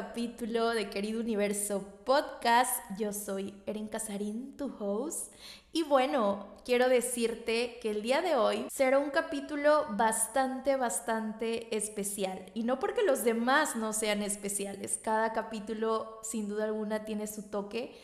[0.00, 2.80] capítulo de Querido Universo Podcast.
[2.98, 5.30] Yo soy Eren Casarín, tu host.
[5.74, 12.46] Y bueno, quiero decirte que el día de hoy será un capítulo bastante, bastante especial.
[12.54, 14.98] Y no porque los demás no sean especiales.
[15.02, 17.94] Cada capítulo, sin duda alguna, tiene su toque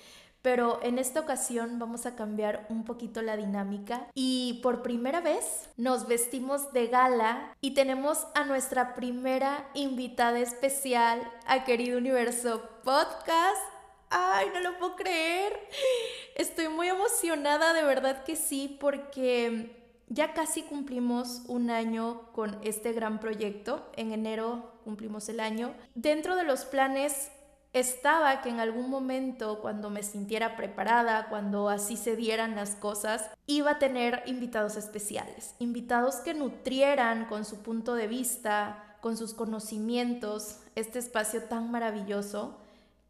[0.46, 5.68] pero en esta ocasión vamos a cambiar un poquito la dinámica y por primera vez
[5.76, 13.60] nos vestimos de gala y tenemos a nuestra primera invitada especial a Querido Universo Podcast.
[14.08, 15.52] Ay, no lo puedo creer.
[16.36, 22.92] Estoy muy emocionada, de verdad que sí, porque ya casi cumplimos un año con este
[22.92, 23.90] gran proyecto.
[23.96, 25.74] En enero cumplimos el año.
[25.96, 27.32] Dentro de los planes
[27.78, 33.30] estaba que en algún momento, cuando me sintiera preparada, cuando así se dieran las cosas,
[33.46, 39.34] iba a tener invitados especiales, invitados que nutrieran con su punto de vista, con sus
[39.34, 42.56] conocimientos, este espacio tan maravilloso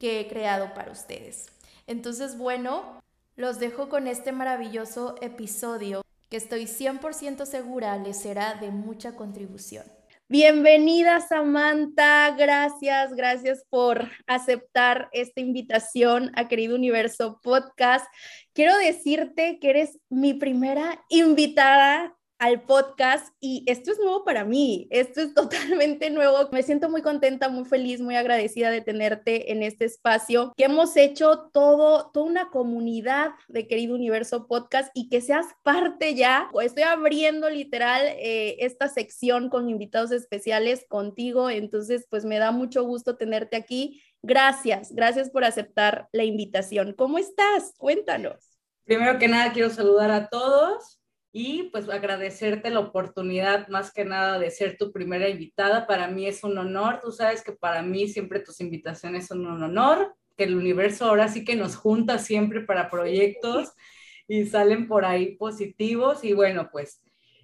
[0.01, 1.47] que he creado para ustedes.
[1.87, 3.01] Entonces, bueno,
[3.37, 9.85] los dejo con este maravilloso episodio que estoy 100% segura les será de mucha contribución.
[10.29, 18.05] Bienvenida Samantha, gracias, gracias por aceptar esta invitación a Querido Universo Podcast.
[18.53, 24.89] Quiero decirte que eres mi primera invitada al podcast y esto es nuevo para mí,
[24.91, 26.49] esto es totalmente nuevo.
[26.53, 30.97] Me siento muy contenta, muy feliz, muy agradecida de tenerte en este espacio que hemos
[30.97, 36.51] hecho todo, toda una comunidad de Querido Universo Podcast y que seas parte ya.
[36.63, 42.85] Estoy abriendo literal eh, esta sección con invitados especiales contigo, entonces pues me da mucho
[42.85, 44.03] gusto tenerte aquí.
[44.23, 46.95] Gracias, gracias por aceptar la invitación.
[46.95, 47.73] ¿Cómo estás?
[47.79, 48.51] Cuéntanos.
[48.85, 50.96] Primero que nada, quiero saludar a todos
[51.39, 55.87] y pues agradecerte la oportunidad más que nada de ser tu primera invitada.
[55.87, 59.63] Para mí es un honor, tú sabes que para mí siempre tus invitaciones son un
[59.63, 63.75] honor, que el universo ahora sí que nos junta siempre para proyectos
[64.29, 67.03] y salen por ahí positivos y bueno, pues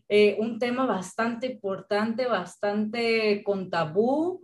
[0.08, 4.42] eh, un tema bastante importante, bastante con tabú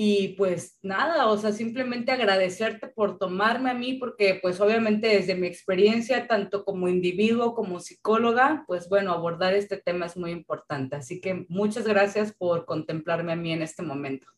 [0.00, 5.34] y pues nada, o sea, simplemente agradecerte por tomarme a mí, porque pues obviamente desde
[5.34, 10.94] mi experiencia, tanto como individuo como psicóloga, pues bueno, abordar este tema es muy importante.
[10.94, 14.28] Así que muchas gracias por contemplarme a mí en este momento.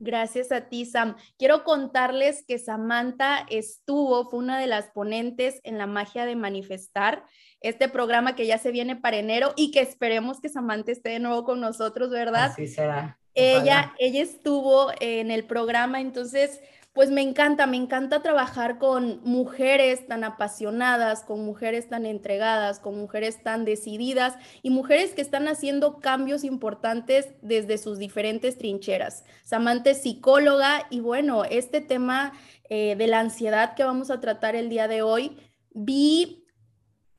[0.00, 1.14] Gracias a ti, Sam.
[1.38, 7.24] Quiero contarles que Samantha estuvo, fue una de las ponentes en la magia de manifestar,
[7.60, 11.20] este programa que ya se viene para enero y que esperemos que Samantha esté de
[11.20, 12.46] nuevo con nosotros, ¿verdad?
[12.46, 13.20] Así será.
[13.36, 16.60] Ella, ella estuvo en el programa, entonces,
[16.94, 22.96] pues me encanta, me encanta trabajar con mujeres tan apasionadas, con mujeres tan entregadas, con
[22.98, 29.24] mujeres tan decididas y mujeres que están haciendo cambios importantes desde sus diferentes trincheras.
[29.44, 32.32] Samantha es psicóloga y bueno, este tema
[32.70, 35.36] eh, de la ansiedad que vamos a tratar el día de hoy,
[35.74, 36.46] vi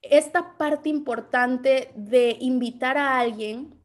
[0.02, 3.78] esta parte importante de invitar a alguien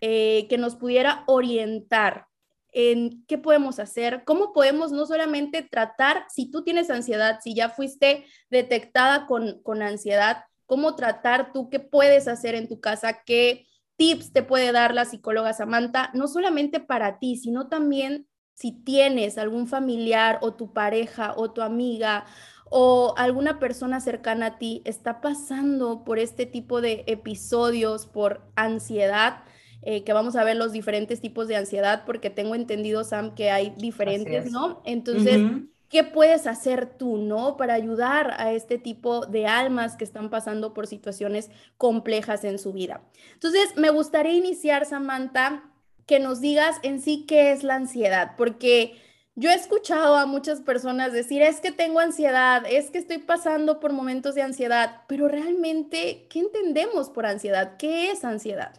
[0.00, 2.26] eh, que nos pudiera orientar
[2.72, 7.70] en qué podemos hacer, cómo podemos no solamente tratar, si tú tienes ansiedad, si ya
[7.70, 13.66] fuiste detectada con, con ansiedad, cómo tratar tú, qué puedes hacer en tu casa, qué
[13.96, 19.38] tips te puede dar la psicóloga Samantha, no solamente para ti, sino también si tienes
[19.38, 22.26] algún familiar o tu pareja o tu amiga
[22.70, 29.42] o alguna persona cercana a ti está pasando por este tipo de episodios, por ansiedad,
[29.82, 33.50] eh, que vamos a ver los diferentes tipos de ansiedad, porque tengo entendido, Sam, que
[33.50, 34.82] hay diferentes, ¿no?
[34.84, 35.40] Entonces,
[35.88, 37.56] ¿qué puedes hacer tú, ¿no?
[37.56, 42.72] Para ayudar a este tipo de almas que están pasando por situaciones complejas en su
[42.72, 43.02] vida.
[43.34, 45.70] Entonces, me gustaría iniciar, Samantha,
[46.06, 48.96] que nos digas en sí qué es la ansiedad, porque...
[49.40, 53.78] Yo he escuchado a muchas personas decir, es que tengo ansiedad, es que estoy pasando
[53.78, 57.76] por momentos de ansiedad, pero realmente, ¿qué entendemos por ansiedad?
[57.76, 58.72] ¿Qué es ansiedad?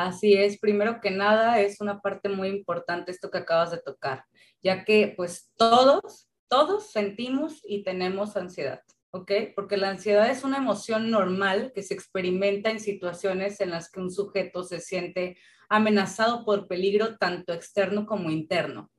[0.00, 4.24] Así es, primero que nada es una parte muy importante esto que acabas de tocar,
[4.62, 8.80] ya que pues todos, todos sentimos y tenemos ansiedad,
[9.10, 9.30] ¿ok?
[9.54, 14.00] Porque la ansiedad es una emoción normal que se experimenta en situaciones en las que
[14.00, 15.36] un sujeto se siente
[15.68, 18.90] amenazado por peligro tanto externo como interno.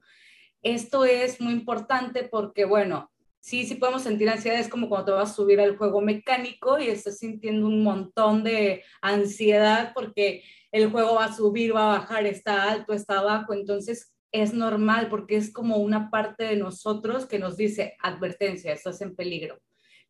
[0.62, 5.12] Esto es muy importante porque, bueno, sí, sí podemos sentir ansiedad, es como cuando te
[5.14, 10.90] vas a subir al juego mecánico y estás sintiendo un montón de ansiedad porque el
[10.90, 15.36] juego va a subir, va a bajar, está alto, está abajo, entonces es normal porque
[15.36, 19.60] es como una parte de nosotros que nos dice advertencia, estás en peligro.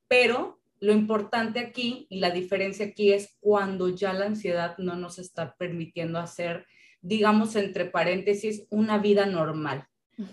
[0.07, 5.19] Pero lo importante aquí y la diferencia aquí es cuando ya la ansiedad no nos
[5.19, 6.65] está permitiendo hacer,
[7.01, 9.87] digamos, entre paréntesis, una vida normal.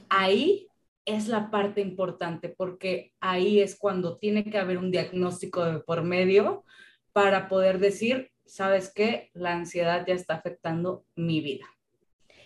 [0.09, 0.69] Ahí
[1.05, 6.03] es la parte importante porque ahí es cuando tiene que haber un diagnóstico de por
[6.03, 6.65] medio
[7.13, 11.67] para poder decir, sabes qué, la ansiedad ya está afectando mi vida.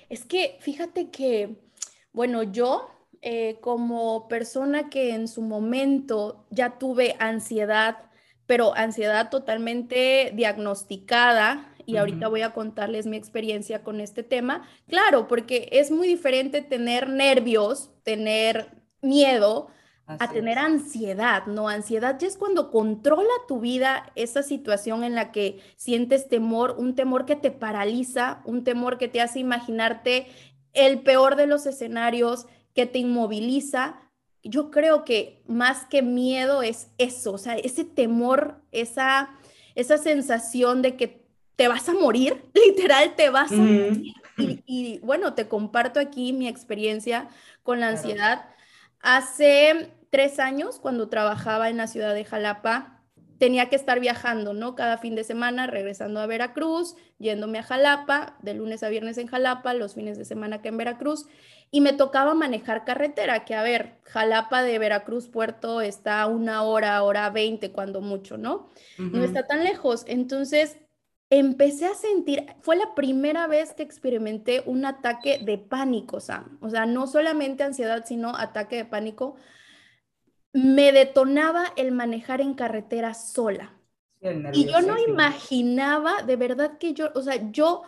[0.09, 1.57] Es que fíjate que,
[2.13, 2.91] bueno, yo
[3.23, 8.11] eh, como persona que en su momento ya tuve ansiedad,
[8.47, 14.69] pero ansiedad totalmente diagnosticada, y ahorita voy a contarles mi experiencia con este tema.
[14.87, 18.71] Claro, porque es muy diferente tener nervios, tener
[19.01, 19.69] miedo,
[20.07, 21.69] a tener ansiedad, ¿no?
[21.69, 26.95] Ansiedad ya es cuando controla tu vida esa situación en la que sientes temor, un
[26.95, 30.27] temor que te paraliza, un temor que te hace imaginarte
[30.73, 34.01] el peor de los escenarios, que te inmoviliza.
[34.43, 39.31] Yo creo que más que miedo es eso, o sea, ese temor, esa,
[39.75, 41.23] esa sensación de que
[41.57, 44.13] te vas a morir, literal te vas a morir.
[44.37, 47.29] Y, bueno, te comparto aquí mi experiencia
[47.63, 48.49] con la ansiedad.
[49.03, 53.03] Hace tres años, cuando trabajaba en la ciudad de Jalapa,
[53.39, 54.77] tenía que estar viajando, ¿no?
[54.77, 59.27] Cada fin de semana, regresando a Veracruz, yéndome a Jalapa, de lunes a viernes en
[59.27, 61.27] Jalapa, los fines de semana que en Veracruz,
[61.73, 66.63] y me tocaba manejar carretera, que a ver, Jalapa de Veracruz Puerto está a una
[66.63, 68.71] hora, hora veinte, cuando mucho, ¿no?
[68.97, 70.05] No está tan lejos.
[70.07, 70.79] Entonces,
[71.33, 76.59] empecé a sentir, fue la primera vez que experimenté un ataque de pánico, Sam.
[76.61, 79.37] O sea, no solamente ansiedad, sino ataque de pánico.
[80.53, 83.73] Me detonaba el manejar en carretera sola.
[84.53, 87.83] Y yo no imaginaba, de verdad que yo, o sea, yo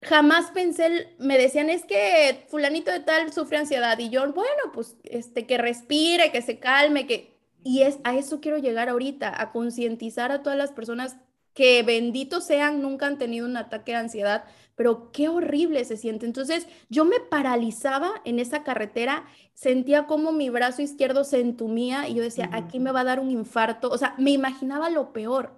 [0.00, 4.96] jamás pensé, me decían, es que fulanito de tal sufre ansiedad y yo, bueno, pues
[5.02, 7.36] este, que respire, que se calme, que...
[7.64, 11.16] Y es, a eso quiero llegar ahorita, a concientizar a todas las personas
[11.58, 14.44] que benditos sean, nunca han tenido un ataque de ansiedad,
[14.76, 16.24] pero qué horrible se siente.
[16.24, 22.14] Entonces yo me paralizaba en esa carretera, sentía como mi brazo izquierdo se entumía y
[22.14, 25.56] yo decía, aquí me va a dar un infarto, o sea, me imaginaba lo peor.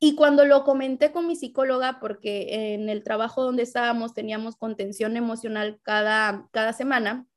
[0.00, 5.16] Y cuando lo comenté con mi psicóloga, porque en el trabajo donde estábamos teníamos contención
[5.16, 7.28] emocional cada, cada semana,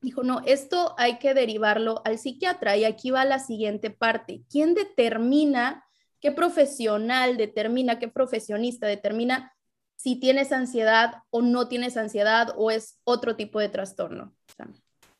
[0.00, 2.76] dijo, no, esto hay que derivarlo al psiquiatra.
[2.76, 4.42] Y aquí va la siguiente parte.
[4.48, 5.83] ¿Quién determina
[6.24, 9.52] ¿Qué profesional determina, qué profesionista determina
[9.94, 14.34] si tienes ansiedad o no tienes ansiedad o es otro tipo de trastorno?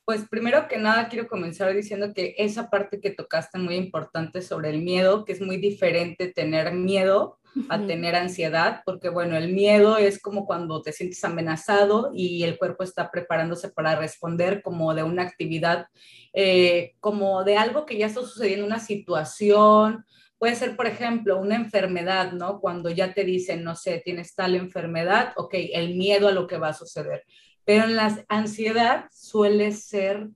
[0.07, 4.71] Pues primero que nada quiero comenzar diciendo que esa parte que tocaste muy importante sobre
[4.71, 9.99] el miedo, que es muy diferente tener miedo a tener ansiedad, porque bueno, el miedo
[9.99, 15.03] es como cuando te sientes amenazado y el cuerpo está preparándose para responder como de
[15.03, 15.87] una actividad,
[16.33, 20.07] eh, como de algo que ya está sucediendo, una situación
[20.39, 22.61] Puede ser, por ejemplo, una enfermedad, ¿no?
[22.61, 26.59] Cuando ya te dicen, no sé, tienes tal enfermedad, ok, el miedo a lo que
[26.59, 27.25] va a suceder.
[27.65, 30.29] Pero en la ansiedad suele ser,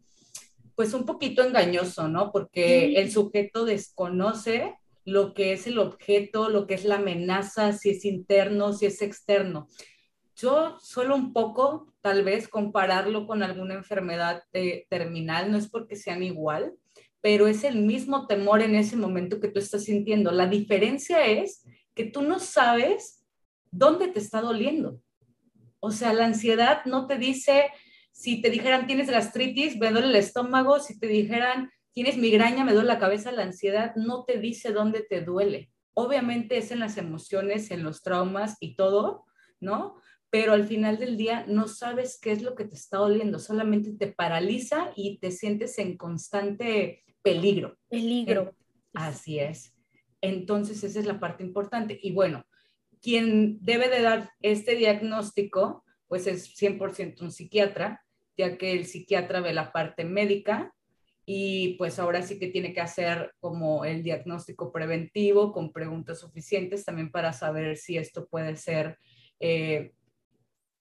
[0.75, 2.33] pues, un poquito engañoso, ¿no?
[2.33, 4.75] Porque el sujeto desconoce
[5.05, 9.03] lo que es el objeto, lo que es la amenaza, si es interno, si es
[9.03, 9.69] externo.
[10.37, 15.97] Yo suelo un poco, tal vez, compararlo con alguna enfermedad eh, terminal, no es porque
[15.97, 16.75] sean igual,
[17.21, 20.31] pero es el mismo temor en ese momento que tú estás sintiendo.
[20.31, 23.25] La diferencia es que tú no sabes
[23.71, 25.01] dónde te está doliendo.
[25.81, 27.71] O sea, la ansiedad no te dice,
[28.13, 32.73] si te dijeran tienes gastritis, me duele el estómago, si te dijeran tienes migraña, me
[32.73, 35.73] duele la cabeza, la ansiedad no te dice dónde te duele.
[35.95, 39.25] Obviamente es en las emociones, en los traumas y todo,
[39.59, 39.97] ¿no?
[40.31, 43.93] Pero al final del día no sabes qué es lo que te está doliendo, solamente
[43.93, 47.03] te paraliza y te sientes en constante
[47.35, 47.79] peligro.
[47.89, 48.55] Peligro.
[48.95, 49.75] así es.
[50.21, 51.99] Entonces, esa es la parte importante.
[52.03, 52.45] Y bueno,
[53.01, 58.03] quien debe de dar este diagnóstico, pues es 100% un psiquiatra,
[58.37, 60.73] ya que el psiquiatra ve la parte médica
[61.31, 66.87] y pues ahora sí que tiene que hacer como el diagnóstico preventivo con preguntas suficientes
[66.87, 68.99] también para saber si esto puede ser
[69.39, 69.93] eh,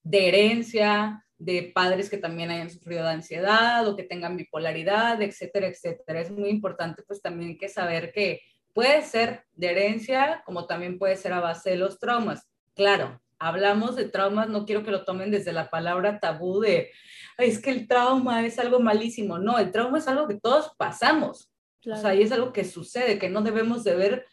[0.02, 5.68] de herencia, de padres que también hayan sufrido de ansiedad o que tengan bipolaridad, etcétera,
[5.68, 6.20] etcétera.
[6.20, 8.42] Es muy importante pues también que saber que
[8.74, 12.48] puede ser de herencia como también puede ser a base de los traumas.
[12.74, 16.90] Claro, hablamos de traumas, no quiero que lo tomen desde la palabra tabú de,
[17.38, 19.38] es que el trauma es algo malísimo.
[19.38, 21.50] No, el trauma es algo que todos pasamos.
[21.86, 24.26] O sea, y es algo que sucede, que no debemos de ver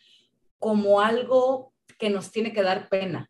[0.58, 3.30] como algo que nos tiene que dar pena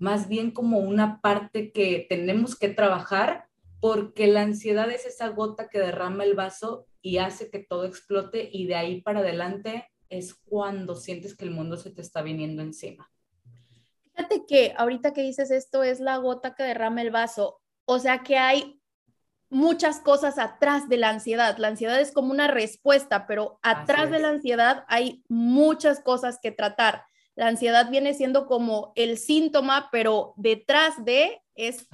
[0.00, 3.46] más bien como una parte que tenemos que trabajar
[3.80, 8.48] porque la ansiedad es esa gota que derrama el vaso y hace que todo explote
[8.50, 12.62] y de ahí para adelante es cuando sientes que el mundo se te está viniendo
[12.62, 13.10] encima.
[14.02, 18.22] Fíjate que ahorita que dices esto es la gota que derrama el vaso, o sea
[18.22, 18.80] que hay
[19.50, 21.58] muchas cosas atrás de la ansiedad.
[21.58, 26.52] La ansiedad es como una respuesta, pero atrás de la ansiedad hay muchas cosas que
[26.52, 27.04] tratar.
[27.40, 31.88] La ansiedad viene siendo como el síntoma, pero detrás de es,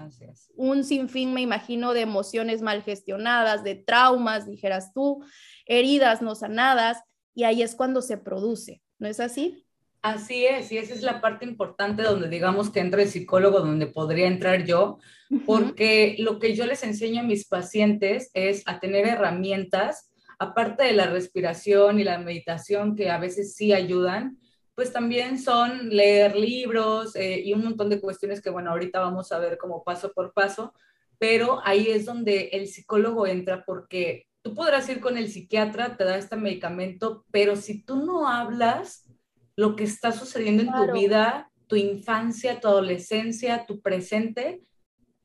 [0.57, 5.25] un sinfín, me imagino, de emociones mal gestionadas, de traumas, dijeras tú,
[5.65, 7.01] heridas no sanadas,
[7.33, 9.65] y ahí es cuando se produce, ¿no es así?
[10.03, 13.87] Así es, y esa es la parte importante donde digamos que entra el psicólogo, donde
[13.87, 14.99] podría entrar yo,
[15.47, 20.11] porque lo que yo les enseño a mis pacientes es a tener herramientas,
[20.41, 24.41] aparte de la respiración y la meditación, que a veces sí ayudan,
[24.77, 29.33] pues también son leer libros eh, y un montón de cuestiones que, bueno, ahorita vamos
[29.33, 30.75] a ver como paso por paso,
[31.19, 36.05] pero ahí es donde el psicólogo entra porque tú podrás ir con el psiquiatra, te
[36.05, 39.11] da este medicamento, pero si tú no hablas,
[39.57, 44.63] lo que está sucediendo en tu vida, tu infancia, tu adolescencia, tu presente,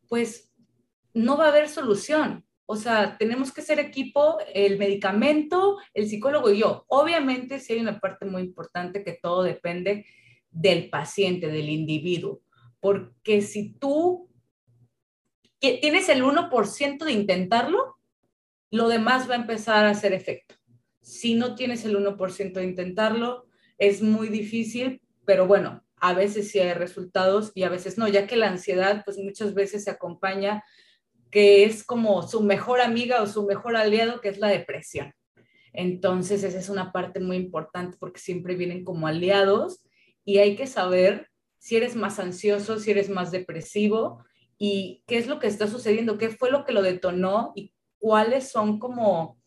[0.08, 0.50] pues
[1.14, 2.46] no va a haber solución.
[2.72, 6.86] O sea, tenemos que ser equipo, el medicamento, el psicólogo y yo.
[6.88, 10.06] Obviamente sí hay una parte muy importante que todo depende
[10.50, 12.40] del paciente, del individuo.
[12.80, 14.30] Porque si tú
[15.60, 17.98] tienes el 1% de intentarlo,
[18.70, 20.56] lo demás va a empezar a hacer efecto.
[21.02, 23.48] Si no tienes el 1% de intentarlo,
[23.80, 28.28] es muy difícil, pero bueno, a veces sí hay resultados y a veces no, ya
[28.28, 30.64] que la ansiedad pues muchas veces se acompaña
[31.32, 35.14] que es como su mejor amiga o su mejor aliado, que es la depresión.
[35.74, 39.82] Entonces, esa es una parte muy importante porque siempre vienen como aliados
[40.26, 44.24] y hay que saber si eres más ansioso, si eres más depresivo
[44.58, 48.50] y qué es lo que está sucediendo, qué fue lo que lo detonó y cuáles
[48.50, 49.40] son como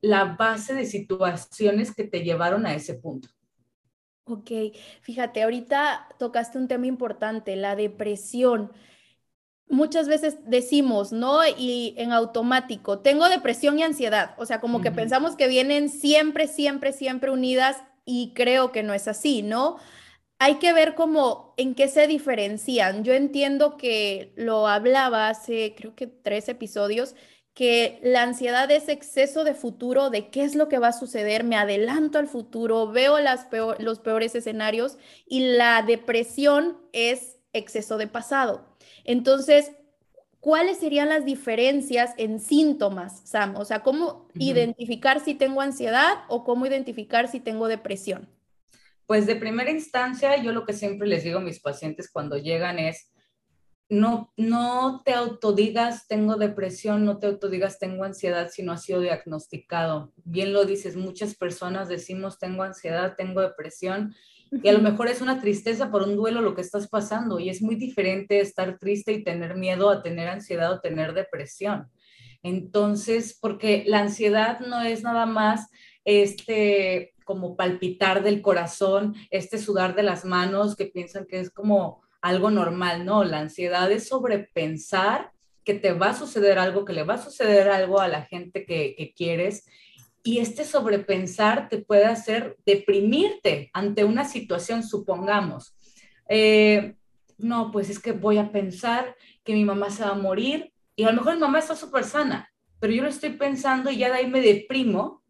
[0.00, 3.28] la base de situaciones que te llevaron a ese punto.
[4.24, 4.50] Ok,
[5.02, 8.72] fíjate, ahorita tocaste un tema importante, la depresión.
[9.68, 11.40] Muchas veces decimos, ¿no?
[11.46, 16.46] Y en automático, tengo depresión y ansiedad, o sea, como que pensamos que vienen siempre,
[16.46, 19.78] siempre, siempre unidas y creo que no es así, ¿no?
[20.38, 23.04] Hay que ver cómo, en qué se diferencian.
[23.04, 27.16] Yo entiendo que lo hablaba hace, creo que tres episodios,
[27.56, 31.42] que la ansiedad es exceso de futuro, de qué es lo que va a suceder,
[31.42, 38.08] me adelanto al futuro, veo las los peores escenarios y la depresión es exceso de
[38.08, 38.75] pasado.
[39.06, 39.70] Entonces,
[40.40, 43.54] ¿cuáles serían las diferencias en síntomas, Sam?
[43.56, 48.28] O sea, ¿cómo identificar si tengo ansiedad o cómo identificar si tengo depresión?
[49.06, 52.80] Pues de primera instancia, yo lo que siempre les digo a mis pacientes cuando llegan
[52.80, 53.12] es,
[53.88, 59.00] no, no te autodigas tengo depresión, no te autodigas tengo ansiedad si no ha sido
[59.00, 60.12] diagnosticado.
[60.24, 64.12] Bien lo dices, muchas personas decimos tengo ansiedad, tengo depresión
[64.50, 67.48] y a lo mejor es una tristeza por un duelo lo que estás pasando y
[67.48, 71.90] es muy diferente estar triste y tener miedo a tener ansiedad o tener depresión.
[72.42, 75.68] Entonces, porque la ansiedad no es nada más
[76.04, 82.02] este como palpitar del corazón, este sudar de las manos que piensan que es como
[82.22, 85.32] algo normal, no, la ansiedad es sobrepensar
[85.64, 88.64] que te va a suceder algo, que le va a suceder algo a la gente
[88.64, 89.66] que, quieres
[90.26, 95.76] y este sobrepensar te puede hacer deprimirte ante una situación, supongamos.
[96.28, 96.96] Eh,
[97.38, 99.14] no, pues es que voy a pensar
[99.44, 102.02] que mi mamá se va a morir y a lo mejor mi mamá está súper
[102.02, 105.22] sana, pero yo lo estoy pensando y ya de ahí me deprimo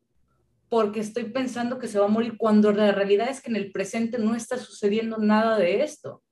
[0.71, 3.73] porque estoy pensando que se va a morir cuando la realidad es que en el
[3.73, 6.23] presente no está sucediendo nada de esto.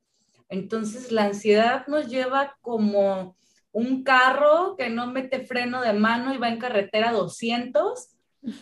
[0.48, 3.36] Entonces, la ansiedad nos lleva como
[3.72, 8.13] un carro que no mete freno de mano y va en carretera 200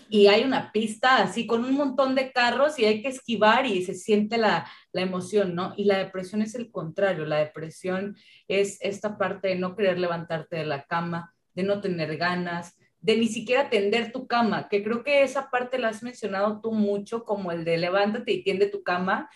[0.09, 3.85] y hay una pista así con un montón de carros y hay que esquivar y
[3.85, 5.75] se siente la, la, emoción, ¿no?
[5.77, 8.17] Y la depresión es el contrario, la depresión
[8.49, 13.17] es esta parte de no querer levantarte de la cama, de no tener ganas, de
[13.17, 17.25] ni siquiera tender tu cama, que creo que esa parte la has mencionado tú mucho,
[17.25, 19.29] como el de levántate y tiende tu cama.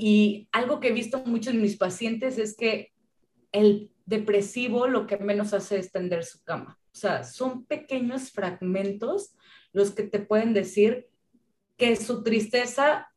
[0.00, 2.92] Y algo que he visto mucho en mis pacientes es que
[3.52, 6.78] el depresivo lo que menos hace es tender su cama.
[6.92, 9.35] O sea, son pequeños fragmentos
[9.76, 11.06] los que te pueden decir
[11.76, 13.12] que su tristeza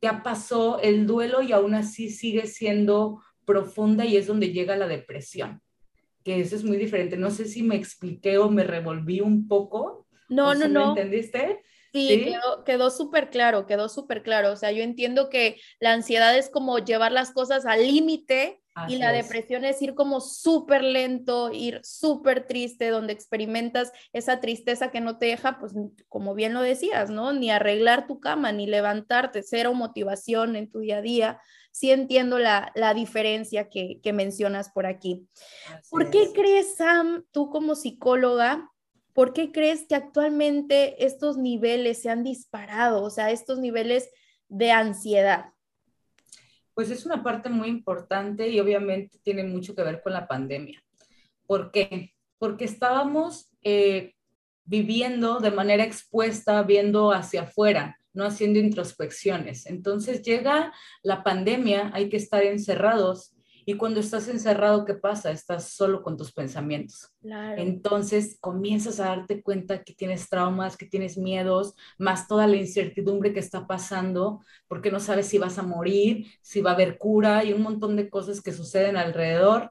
[0.00, 4.88] ya pasó el duelo y aún así sigue siendo profunda y es donde llega la
[4.88, 5.62] depresión
[6.28, 7.16] que eso es muy diferente.
[7.16, 10.06] No sé si me expliqué o me revolví un poco.
[10.28, 10.90] No, no, no.
[10.90, 11.62] ¿Entendiste?
[11.94, 12.34] Sí,
[12.66, 14.52] quedó, súper claro, quedó súper claro.
[14.52, 18.96] O sea, yo entiendo que la ansiedad es como llevar las cosas al límite y
[18.96, 25.00] la depresión es ir como súper lento, ir súper triste, donde experimentas esa tristeza que
[25.00, 25.72] no te deja, pues
[26.08, 27.32] como bien lo decías, ¿no?
[27.32, 31.40] Ni arreglar tu cama, ni levantarte, cero motivación en tu día a día.
[31.72, 35.28] Sí entiendo la, diferencia que, mencionas por aquí.
[35.90, 38.70] ¿Por qué crees, Sam, tú como psicóloga,
[39.12, 43.02] por qué crees que actualmente estos niveles se han disparado?
[43.02, 44.10] O sea, estos niveles
[44.48, 45.52] de ansiedad
[46.78, 50.80] pues es una parte muy importante y obviamente tiene mucho que ver con la pandemia.
[51.44, 52.14] ¿Por qué?
[52.38, 54.14] Porque estábamos eh,
[54.64, 59.66] viviendo de manera expuesta, viendo hacia afuera, no haciendo introspecciones.
[59.66, 63.34] Entonces llega la pandemia, hay que estar encerrados
[63.68, 65.30] y cuando estás encerrado, ¿qué pasa?
[65.30, 67.12] Estás solo con tus pensamientos.
[67.58, 73.34] Entonces comienzas a darte cuenta que tienes traumas, que tienes miedos, más toda la incertidumbre
[73.34, 77.44] que está pasando, porque no sabes si vas a morir, si va a haber cura
[77.44, 79.70] y un montón de cosas que suceden alrededor.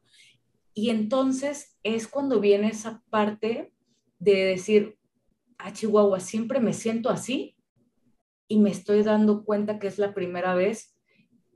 [0.76, 3.74] Y entonces es cuando viene esa parte
[4.20, 5.00] de decir,
[5.58, 7.56] ah, Chihuahua, siempre me siento así
[8.48, 10.96] y me estoy dando cuenta que es la primera vez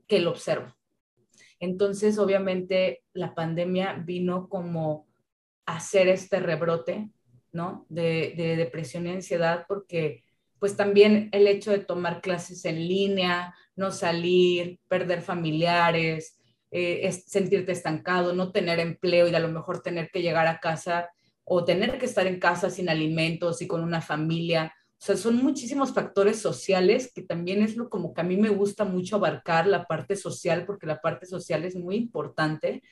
[0.08, 0.74] que lo observo.
[1.62, 5.06] Entonces, obviamente, la pandemia vino como
[5.64, 7.08] a hacer este rebrote,
[7.52, 7.86] ¿no?
[7.88, 10.24] De, depresión y ansiedad, porque
[10.58, 16.36] pues también el hecho de tomar clases en línea, no salir, perder familiares,
[16.72, 21.10] eh, sentirte estancado, no tener empleo y a lo mejor tener que llegar a casa
[21.44, 25.42] o tener que estar en casa sin alimentos y con una familia, o sea, son
[25.42, 29.66] muchísimos factores sociales que también es lo como que a mí me gusta mucho abarcar
[29.66, 32.84] la parte social, porque la parte social es muy importante.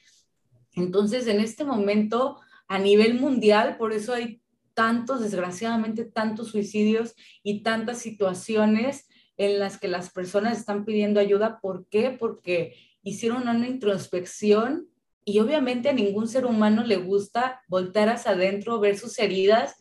[0.74, 4.42] Entonces, en este momento, a nivel mundial, por eso hay
[4.74, 7.14] tantos, desgraciadamente, tantos suicidios
[7.44, 11.60] y tantas situaciones en las que las personas están pidiendo ayuda.
[11.60, 12.10] ¿Por qué?
[12.10, 12.74] Porque
[13.04, 14.88] hicieron una introspección
[15.24, 19.76] y obviamente a ningún ser humano le gusta voltar hacia adentro, ver sus heridas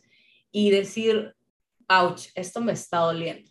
[0.52, 1.34] y decir,
[1.90, 3.50] ouch, esto me está doliendo,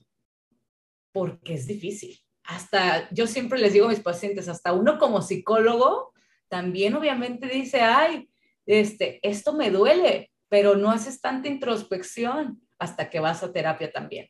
[1.11, 2.17] porque es difícil.
[2.43, 6.13] Hasta, yo siempre les digo a mis pacientes, hasta uno como psicólogo,
[6.47, 8.29] también obviamente dice, ay,
[8.65, 14.29] este, esto me duele, pero no haces tanta introspección hasta que vas a terapia también.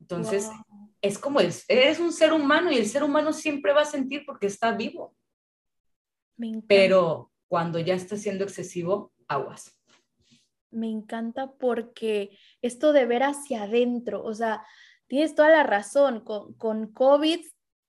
[0.00, 0.48] Entonces,
[1.00, 4.24] es como, el, eres un ser humano y el ser humano siempre va a sentir
[4.26, 5.16] porque está vivo.
[6.68, 9.79] Pero cuando ya está siendo excesivo, aguas
[10.70, 14.64] me encanta porque esto de ver hacia adentro, o sea,
[15.06, 17.40] tienes toda la razón, con, con COVID,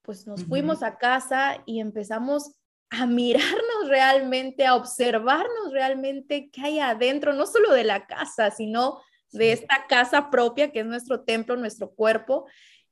[0.01, 2.55] pues nos fuimos a casa y empezamos
[2.89, 9.01] a mirarnos realmente, a observarnos realmente qué hay adentro, no solo de la casa, sino
[9.31, 12.47] de esta casa propia que es nuestro templo, nuestro cuerpo.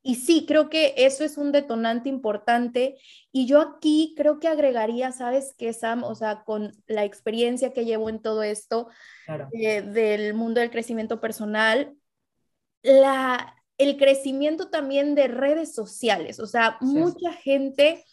[0.10, 2.98] Y sí, creo que eso es un detonante importante.
[3.32, 6.04] Y yo aquí creo que agregaría, ¿sabes qué, Sam?
[6.04, 8.88] O sea, con la experiencia que llevo en todo esto
[9.52, 11.94] eh, del mundo del crecimiento personal,
[12.82, 16.40] la, el crecimiento también de redes sociales.
[16.40, 18.04] O sea, mucha gente,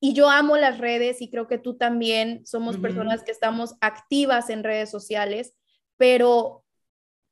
[0.00, 4.50] y yo amo las redes y creo que tú también somos personas que estamos activas
[4.50, 5.54] en redes sociales,
[5.96, 6.59] pero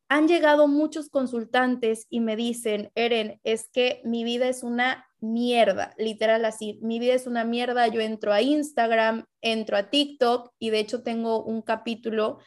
[0.08, 5.94] han llegado muchos consultantes y me dicen, Eren, es que mi vida es una mierda,
[5.98, 10.70] literal así, mi vida es una mierda, yo entro a Instagram, entro a TikTok y
[10.70, 12.38] de hecho tengo un capítulo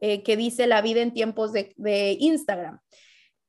[0.00, 2.80] eh, que dice la vida en tiempos de, Instagram,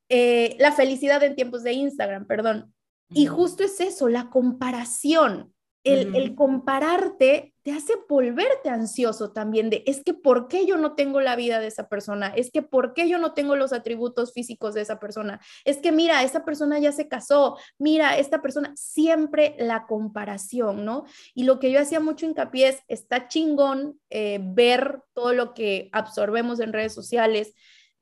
[0.09, 2.73] eh, la felicidad en tiempos de Instagram, perdón.
[3.13, 5.53] Y justo es eso, la comparación.
[5.83, 11.21] El, compararte te hace volverte ansioso también de, es que ¿por qué yo no tengo
[11.21, 12.27] la vida de esa persona?
[12.27, 15.39] Es que ¿por qué yo no tengo los atributos físicos de esa persona?
[15.65, 21.05] Es que mira, esta persona ya se casó, mira, esta persona, siempre la comparación, ¿no?
[21.33, 25.89] Y lo que yo hacía mucho hincapié es, está chingón eh, ver todo lo que
[25.93, 27.53] absorbemos en redes sociales,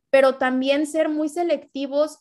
[0.09, 2.19] pero también ser muy selectivos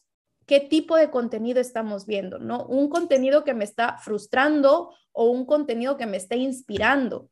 [0.48, 2.64] qué tipo de contenido estamos viendo, ¿no?
[2.64, 7.30] Un contenido que me está frustrando o un contenido que me está inspirando.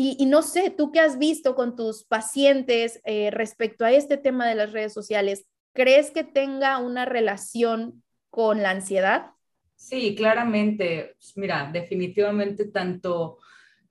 [0.00, 4.46] Y, no sé, tú qué has visto con tus pacientes eh, respecto a este tema
[4.46, 9.32] de las redes sociales, ¿crees que tenga una relación con la ansiedad?
[9.74, 11.16] Sí, claramente.
[11.34, 13.38] Mira, definitivamente tanto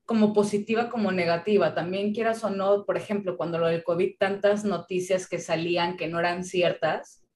[0.06, 1.76] como positiva como negativa.
[1.76, 6.08] También quieras o no, por ejemplo, cuando lo del COVID, tantas noticias que salían que
[6.08, 7.27] no eran ciertas,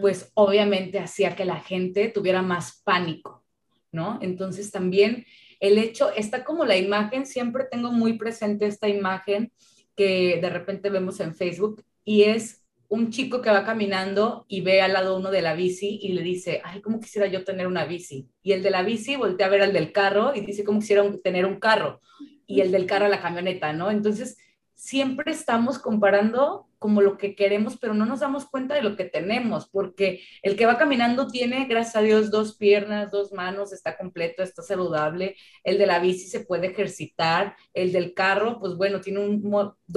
[0.00, 3.44] pues obviamente hacía que la gente tuviera más pánico,
[3.92, 4.18] ¿no?
[4.22, 5.26] Entonces también
[5.60, 9.52] el hecho, está como la imagen, siempre tengo muy presente esta imagen
[9.94, 14.80] que de repente vemos en Facebook y es un chico que va caminando y ve
[14.80, 17.84] al lado uno de la bici y le dice, ay, ¿cómo quisiera yo tener una
[17.84, 18.30] bici?
[18.42, 21.04] Y el de la bici voltea a ver al del carro y dice, ¿cómo quisiera
[21.22, 22.00] tener un carro?
[22.48, 23.90] y el del carro a la camioneta, ¿no?
[23.90, 24.38] Entonces,
[24.74, 29.04] siempre estamos comparando como lo que queremos, pero no nos damos cuenta de lo que
[29.04, 33.96] tenemos, porque el que va caminando tiene, gracias a Dios, dos piernas, dos manos, está
[33.96, 39.00] completo, está saludable, el de la bici se puede ejercitar, el del carro, pues bueno,
[39.00, 39.42] tiene un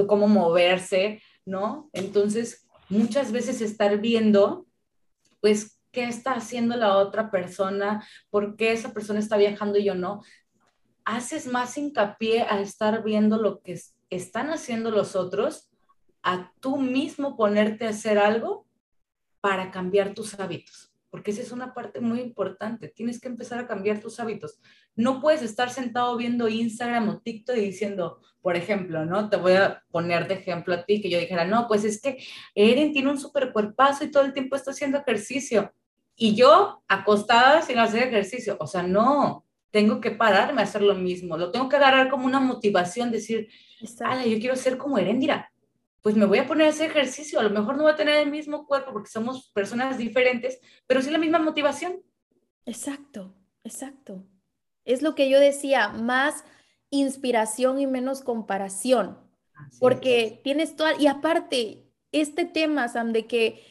[0.08, 1.90] cómo moverse, ¿no?
[1.94, 4.66] Entonces, muchas veces estar viendo,
[5.40, 9.94] pues, qué está haciendo la otra persona, por qué esa persona está viajando y yo
[9.94, 10.22] no,
[11.06, 15.71] haces más hincapié a estar viendo lo que están haciendo los otros
[16.24, 18.68] a tú mismo ponerte a hacer algo
[19.40, 22.88] para cambiar tus hábitos, porque esa es una parte muy importante.
[22.88, 24.60] Tienes que empezar a cambiar tus hábitos.
[24.96, 29.30] No puedes estar sentado viendo Instagram o TikTok y diciendo, por ejemplo, ¿no?
[29.30, 32.24] Te voy a poner de ejemplo a ti, que yo dijera, no, pues es que
[32.54, 35.74] Eren tiene un super cuerpazo y todo el tiempo está haciendo ejercicio.
[36.16, 38.58] Y yo acostada sin hacer ejercicio.
[38.60, 41.36] O sea, no, tengo que pararme a hacer lo mismo.
[41.36, 43.50] Lo tengo que agarrar como una motivación, decir,
[43.82, 45.51] yo quiero ser como Erendira
[46.02, 47.40] pues me voy a poner a hacer ejercicio.
[47.40, 51.02] A lo mejor no voy a tener el mismo cuerpo porque somos personas diferentes, pero
[51.02, 52.02] sí la misma motivación.
[52.66, 54.26] Exacto, exacto.
[54.84, 56.44] Es lo que yo decía, más
[56.90, 59.18] inspiración y menos comparación.
[59.80, 63.64] porque tienes toda, y aparte, este tema, Sam, de que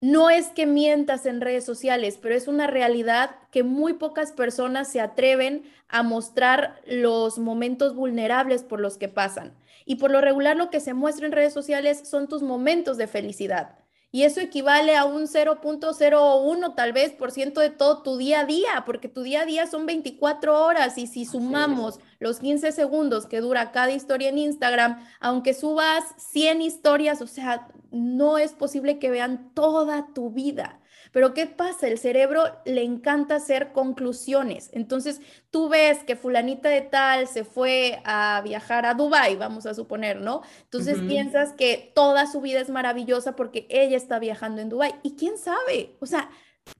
[0.00, 4.90] no es que mientas en redes sociales, pero es una realidad que muy pocas personas
[4.90, 9.54] se atreven a mostrar los momentos vulnerables por los que pasan.
[9.84, 13.06] Y por lo regular lo que se muestra en redes sociales son tus momentos de
[13.06, 13.80] felicidad.
[14.12, 18.44] Y eso equivale a un 0.01 tal vez por ciento de todo tu día a
[18.44, 23.26] día, porque tu día a día son 24 horas y si sumamos los 15 segundos
[23.26, 28.98] que dura cada historia en Instagram, aunque subas 100 historias, o sea, no es posible
[28.98, 30.79] que vean toda tu vida.
[31.12, 31.88] Pero ¿qué pasa?
[31.88, 34.70] El cerebro le encanta hacer conclusiones.
[34.72, 35.20] Entonces,
[35.50, 40.20] tú ves que fulanita de tal se fue a viajar a Dubai, vamos a suponer,
[40.20, 40.42] ¿no?
[40.62, 44.94] Entonces piensas que toda su vida es maravillosa porque ella está viajando en Dubai.
[45.02, 45.96] ¿Y quién sabe?
[46.00, 46.30] O sea,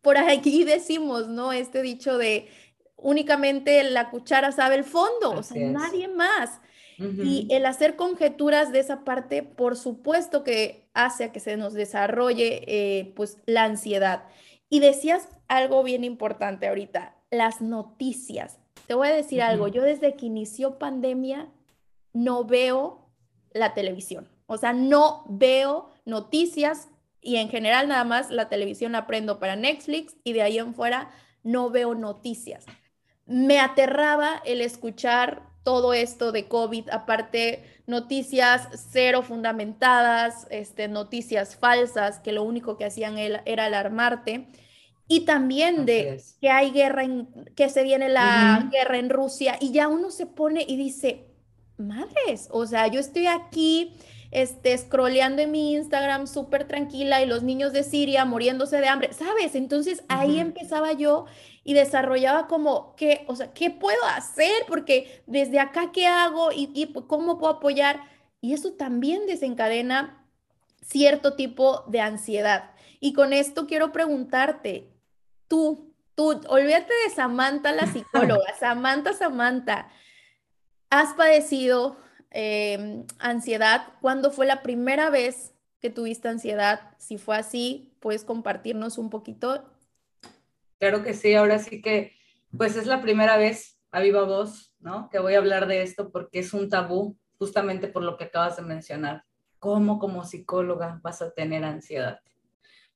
[0.03, 1.53] por aquí decimos, ¿no?
[1.53, 2.49] Este dicho de
[2.97, 6.61] únicamente la cuchara sabe el fondo, o sea, nadie más.
[6.99, 11.75] Y el hacer conjeturas de esa parte, por supuesto que hace a que se nos
[11.75, 14.25] desarrolle eh, pues la ansiedad.
[14.69, 18.59] Y decías algo bien importante ahorita, las noticias.
[18.87, 21.49] Te voy a decir algo, yo desde que inició pandemia
[22.13, 23.09] no veo
[23.53, 26.89] la televisión, o sea, no veo noticias
[27.21, 30.75] y en general nada más la televisión la prendo para Netflix y de ahí en
[30.75, 31.11] fuera
[31.43, 32.65] no veo noticias.
[33.27, 42.19] Me aterraba el escuchar todo esto de COVID, aparte noticias cero fundamentadas, este, noticias falsas,
[42.19, 44.49] que lo único que hacían era alarmarte.
[45.07, 49.71] Y también de que hay guerra, en, que se viene la guerra en Rusia y
[49.71, 51.29] ya uno se pone y dice,
[51.79, 53.95] madres, o sea, yo estoy aquí,
[54.31, 59.13] este, scrolleando en mi Instagram súper tranquila y los niños de Siria muriéndose de hambre,
[59.13, 59.55] ¿sabes?
[59.55, 61.27] Entonces ahí empezaba yo
[61.65, 64.65] y desarrollaba como, ¿qué, o sea, ¿qué puedo hacer?
[64.69, 66.53] Porque desde acá, ¿qué hago?
[66.53, 68.01] ¿Y, y cómo puedo apoyar?
[68.41, 70.27] Y eso también desencadena
[70.81, 72.71] cierto tipo de ansiedad.
[73.01, 74.93] Y con esto quiero preguntarte,
[75.49, 79.89] tú, tú, olvídate de Samantha, la psicóloga, Samantha, Samantha,
[80.89, 81.97] ¿has padecido
[82.31, 83.95] em, ansiedad?
[84.01, 86.81] ¿Cuándo fue la primera vez que tuviste ansiedad?
[86.99, 89.65] Si fue así, puedes compartirnos un poquito
[90.81, 92.15] Claro que sí, ahora sí que,
[92.57, 95.11] pues es la primera vez a viva voz, ¿no?
[95.11, 98.57] Que voy a hablar de esto porque es un tabú, justamente por lo que acabas
[98.57, 99.25] de mencionar.
[99.59, 102.21] ¿Cómo como psicóloga vas a tener ansiedad?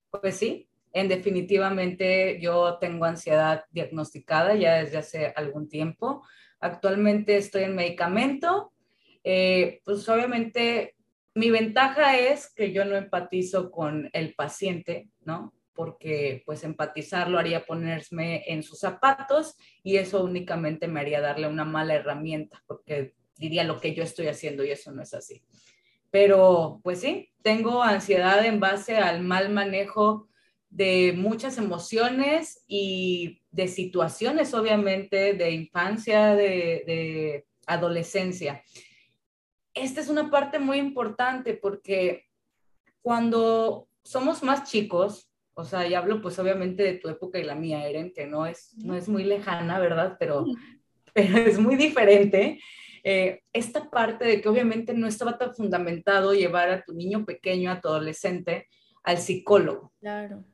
[0.08, 6.26] Pues sí, en definitivamente yo tengo ansiedad diagnosticada ya desde hace algún tiempo.
[6.60, 8.72] Actualmente estoy en medicamento.
[9.24, 10.94] Eh, pues obviamente
[11.34, 15.52] mi ventaja es que yo no empatizo con el paciente, ¿no?
[15.74, 21.48] porque pues empatizar lo haría ponerme en sus zapatos y eso únicamente me haría darle
[21.48, 25.42] una mala herramienta, porque diría lo que yo estoy haciendo y eso no es así.
[26.10, 30.28] Pero pues sí, tengo ansiedad en base al mal manejo
[30.70, 38.62] de muchas emociones y de situaciones, obviamente, de infancia, de, de adolescencia.
[39.74, 42.24] Esta es una parte muy importante porque
[43.02, 47.54] cuando somos más chicos, o sea, y hablo pues obviamente de tu época y la
[47.54, 50.16] mía, Eren, que no es, no es muy lejana, ¿verdad?
[50.18, 50.44] Pero,
[51.14, 52.60] pero es muy diferente.
[53.02, 57.70] Eh, esta parte de que obviamente no estaba tan fundamentado llevar a tu niño pequeño,
[57.70, 58.68] a tu adolescente,
[59.02, 59.92] al psicólogo.
[60.00, 60.44] Claro.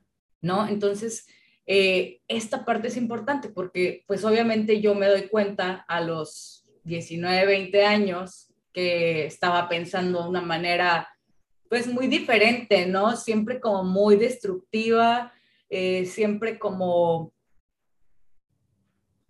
[0.43, 0.67] ¿No?
[0.67, 1.27] Entonces,
[1.67, 7.47] eh, esta parte es importante porque pues obviamente yo me doy cuenta a los 19,
[7.47, 11.09] 20 años que estaba pensando de una manera
[11.71, 13.17] pues muy diferente, ¿no?
[13.17, 15.33] Siempre como muy destructiva,
[15.69, 17.33] eh, siempre como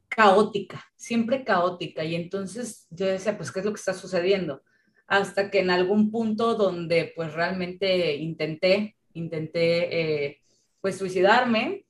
[0.09, 2.03] caótica, siempre caótica.
[2.03, 4.63] Y entonces yo decía, pues, ¿qué es lo que está sucediendo?
[5.07, 10.41] Hasta que en algún punto donde pues realmente intenté, intenté eh,
[10.81, 11.85] pues suicidarme,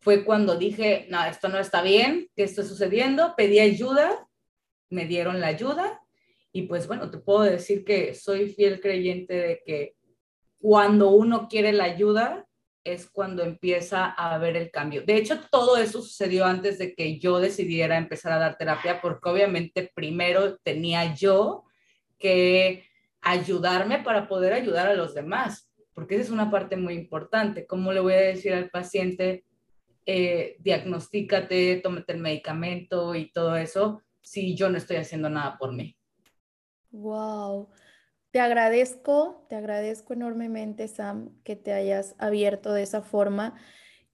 [0.00, 3.34] fue cuando dije, no, esto no está bien, ¿qué está sucediendo?
[3.34, 4.28] Pedí ayuda,
[4.90, 6.02] me dieron la ayuda
[6.56, 9.94] y pues bueno, te puedo decir que soy fiel creyente de que
[10.58, 12.48] cuando uno quiere la ayuda
[12.82, 15.02] es cuando empieza a ver el cambio.
[15.02, 19.28] De hecho, todo eso sucedió antes de que yo decidiera empezar a dar terapia, porque
[19.28, 21.64] obviamente primero tenía yo
[22.18, 22.84] que
[23.20, 27.66] ayudarme para poder ayudar a los demás, porque esa es una parte muy importante.
[27.66, 29.44] ¿Cómo le voy a decir al paciente,
[30.06, 35.74] eh, diagnostícate, tómate el medicamento y todo eso, si yo no estoy haciendo nada por
[35.74, 35.94] mí?
[36.96, 37.68] Wow.
[38.30, 43.54] Te agradezco, te agradezco enormemente, Sam, que te hayas abierto de esa forma,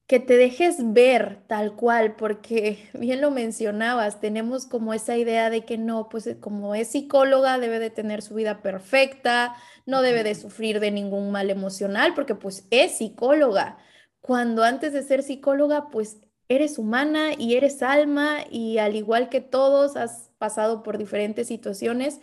[0.06, 5.64] que te dejes ver tal cual, porque bien lo mencionabas, tenemos como esa idea de
[5.64, 10.24] que no, pues eh, como es psicóloga debe de tener su vida perfecta, no debe
[10.24, 13.78] de sufrir de ningún mal emocional, porque pues es psicóloga,
[14.20, 19.40] cuando antes de ser psicóloga, pues eres humana y eres alma y al igual que
[19.40, 22.20] todos has pasado por diferentes situaciones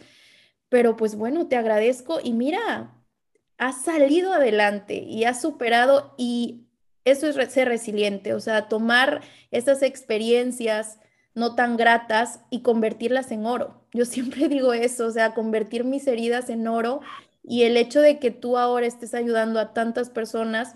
[0.69, 2.95] pero pues bueno, te agradezco y mira,
[3.57, 6.67] has salido adelante y has superado y
[7.05, 10.99] eso es ser resiliente, o sea, tomar esas experiencias
[11.33, 13.85] no tan gratas y convertirlas en oro.
[13.93, 17.01] Yo siempre digo eso, o sea, convertir mis heridas en oro
[17.43, 20.75] y el hecho de que tú ahora estés ayudando a tantas personas,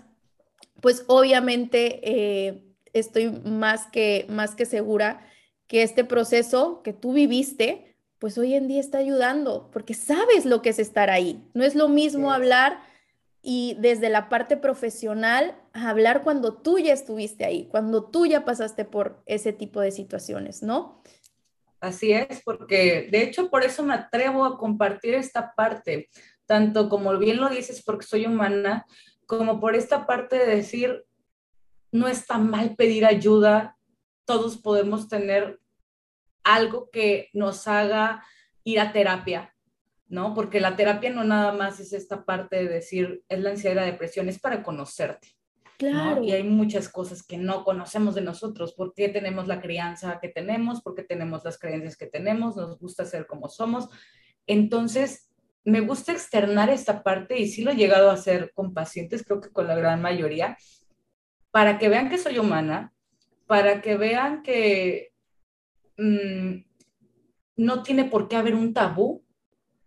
[0.80, 5.26] pues obviamente eh, estoy más que, más que segura
[5.66, 7.93] que este proceso que tú viviste,
[8.24, 11.46] pues hoy en día está ayudando, porque sabes lo que es estar ahí.
[11.52, 12.80] No es lo mismo hablar
[13.42, 18.86] y desde la parte profesional hablar cuando tú ya estuviste ahí, cuando tú ya pasaste
[18.86, 21.02] por ese tipo de situaciones, ¿no?
[21.80, 26.08] Así es, porque de hecho por eso me atrevo a compartir esta parte,
[26.46, 28.86] tanto como bien lo dices, porque soy humana,
[29.26, 31.04] como por esta parte de decir,
[31.92, 33.76] no está mal pedir ayuda,
[34.24, 35.60] todos podemos tener
[36.44, 38.24] algo que nos haga
[38.62, 39.54] ir a terapia,
[40.08, 40.34] ¿no?
[40.34, 43.76] Porque la terapia no nada más es esta parte de decir, es la ansiedad y
[43.76, 45.28] la depresión, es para conocerte.
[45.76, 46.22] Claro.
[46.22, 50.28] Y hay muchas cosas que no conocemos de nosotros, por qué tenemos la crianza que
[50.28, 53.88] tenemos, por qué tenemos las creencias que tenemos, nos gusta ser como somos.
[54.46, 55.30] Entonces,
[55.64, 59.40] me gusta externar esta parte y sí lo he llegado a hacer con pacientes, creo
[59.40, 60.56] que con la gran mayoría,
[61.50, 62.92] para que vean que soy humana,
[63.46, 65.13] para que vean que
[65.96, 66.64] Mm,
[67.56, 69.24] no tiene por qué haber un tabú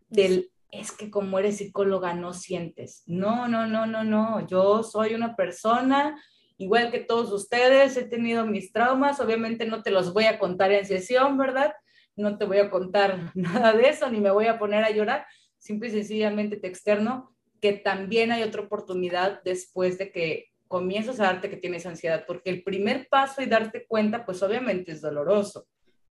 [0.09, 3.03] del es que como eres psicóloga no sientes.
[3.05, 4.45] No, no, no, no, no.
[4.47, 6.21] Yo soy una persona
[6.57, 10.71] igual que todos ustedes, he tenido mis traumas, obviamente no te los voy a contar
[10.71, 11.73] en sesión, ¿verdad?
[12.15, 15.25] No te voy a contar nada de eso, ni me voy a poner a llorar,
[15.57, 21.25] simple y sencillamente te externo que también hay otra oportunidad después de que comienzas a
[21.25, 25.67] darte que tienes ansiedad, porque el primer paso y darte cuenta, pues obviamente es doloroso.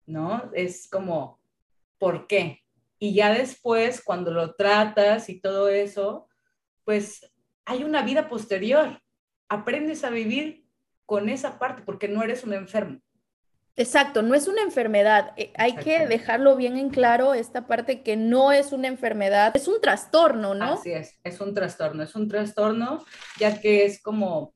[0.07, 0.51] ¿No?
[0.55, 1.41] Es como,
[1.99, 2.63] ¿por qué?
[2.99, 6.29] Y ya después, cuando lo tratas y todo eso,
[6.85, 7.33] pues
[7.65, 9.01] hay una vida posterior.
[9.49, 10.67] Aprendes a vivir
[11.07, 13.01] con esa parte porque no eres un enfermo.
[13.77, 15.33] Exacto, no es una enfermedad.
[15.37, 19.67] Eh, hay que dejarlo bien en claro esta parte que no es una enfermedad, es
[19.67, 20.75] un trastorno, ¿no?
[20.75, 23.05] Así es, es un trastorno, es un trastorno
[23.39, 24.55] ya que es como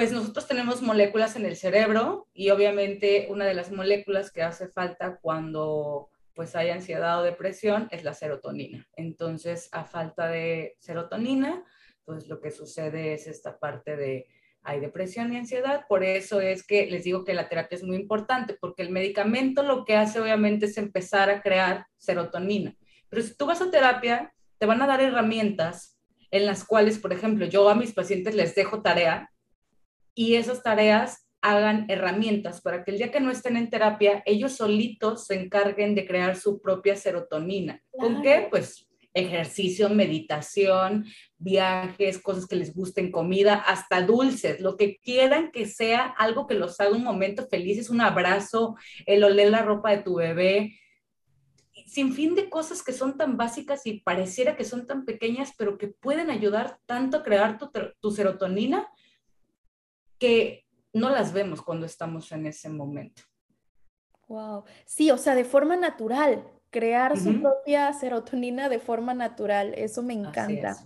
[0.00, 4.68] pues nosotros tenemos moléculas en el cerebro y obviamente una de las moléculas que hace
[4.68, 8.88] falta cuando pues hay ansiedad o depresión es la serotonina.
[8.96, 11.62] Entonces, a falta de serotonina,
[12.06, 14.26] pues lo que sucede es esta parte de
[14.62, 15.84] hay depresión y ansiedad.
[15.86, 19.62] Por eso es que les digo que la terapia es muy importante, porque el medicamento
[19.62, 22.74] lo que hace obviamente es empezar a crear serotonina.
[23.10, 27.12] Pero si tú vas a terapia, te van a dar herramientas en las cuales, por
[27.12, 29.30] ejemplo, yo a mis pacientes les dejo tarea
[30.20, 34.52] y esas tareas hagan herramientas para que el día que no estén en terapia, ellos
[34.52, 37.82] solitos se encarguen de crear su propia serotonina.
[37.90, 38.46] ¿Con qué?
[38.50, 41.06] Pues ejercicio, meditación,
[41.38, 46.54] viajes, cosas que les gusten, comida, hasta dulces, lo que quieran que sea algo que
[46.54, 50.78] los haga un momento felices, un abrazo, el oler la ropa de tu bebé,
[51.86, 55.78] sin fin de cosas que son tan básicas y pareciera que son tan pequeñas, pero
[55.78, 58.86] que pueden ayudar tanto a crear tu, tu serotonina
[60.20, 63.22] que no las vemos cuando estamos en ese momento.
[64.28, 64.64] Wow.
[64.86, 70.14] Sí, o sea, de forma natural, crear su propia serotonina de forma natural, eso me
[70.14, 70.76] encanta.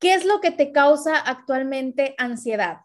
[0.00, 2.80] ¿Qué es lo que te causa actualmente ansiedad?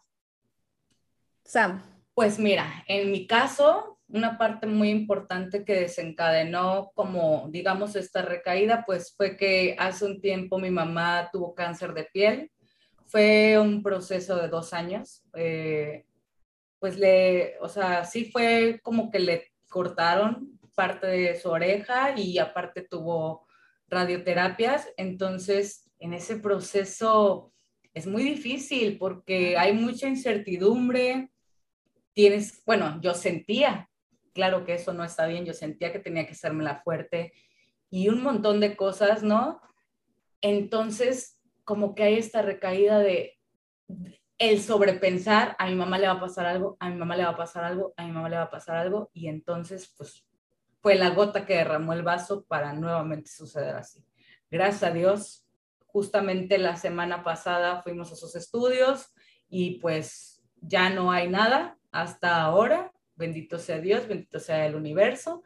[1.44, 1.82] Sam.
[2.14, 8.84] Pues mira, en mi caso, una parte muy importante que desencadenó como, digamos, esta recaída,
[8.86, 12.52] pues fue que hace un tiempo mi mamá tuvo cáncer de piel.
[13.12, 15.22] Fue un proceso de dos años.
[15.34, 16.06] Eh,
[16.78, 22.38] pues le, o sea, sí fue como que le cortaron parte de su oreja y
[22.38, 23.46] aparte tuvo
[23.88, 24.88] radioterapias.
[24.96, 27.52] Entonces, en ese proceso
[27.92, 31.30] es muy difícil porque hay mucha incertidumbre.
[32.14, 33.90] Tienes, bueno, yo sentía,
[34.32, 37.34] claro que eso no está bien, yo sentía que tenía que la fuerte
[37.90, 39.60] y un montón de cosas, ¿no?
[40.40, 43.38] Entonces, como que hay esta recaída de,
[44.38, 47.30] el sobrepensar, a mi mamá le va a pasar algo, a mi mamá le va
[47.30, 50.24] a pasar algo, a mi mamá le va a pasar algo, y entonces, pues,
[50.80, 54.04] fue la gota que derramó el vaso para nuevamente suceder así.
[54.50, 55.46] Gracias a Dios,
[55.86, 59.14] justamente la semana pasada fuimos a esos estudios
[59.48, 62.92] y pues ya no hay nada hasta ahora.
[63.14, 65.42] Bendito sea Dios, bendito sea el universo.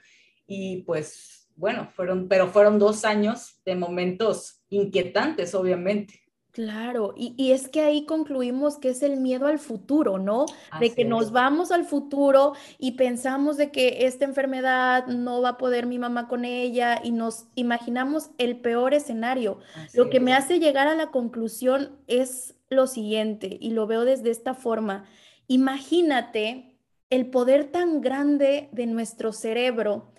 [0.47, 6.27] Y pues bueno, fueron, pero fueron dos años de momentos inquietantes, obviamente.
[6.57, 10.47] Claro, y, es que ahí concluimos que es el miedo al futuro, ¿no?
[10.81, 15.59] de que nos vamos al futuro y pensamos de que esta enfermedad no va a
[15.59, 19.59] poder mi mamá con ella y nos imaginamos el peor escenario.
[19.93, 24.31] lo que me hace llegar a la conclusión es lo siguiente, y lo veo desde
[24.31, 25.05] esta forma.
[25.49, 26.79] Imagínate
[27.11, 30.11] el poder tan grande de nuestro cerebro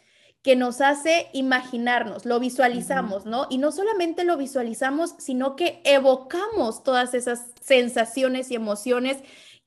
[0.48, 3.48] que nos hace imaginarnos, lo visualizamos, ¿no?
[3.50, 9.18] Y no solamente lo visualizamos, sino que evocamos todas esas sensaciones y emociones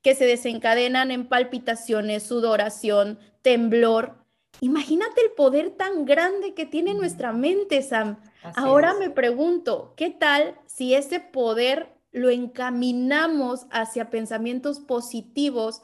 [0.01, 4.25] que se desencadenan en palpitaciones, sudoración, temblor.
[4.59, 8.17] Imagínate el poder tan grande que tiene nuestra mente, Sam.
[8.55, 15.83] Ahora me pregunto, ¿qué tal si ese poder lo encaminamos hacia pensamientos positivos?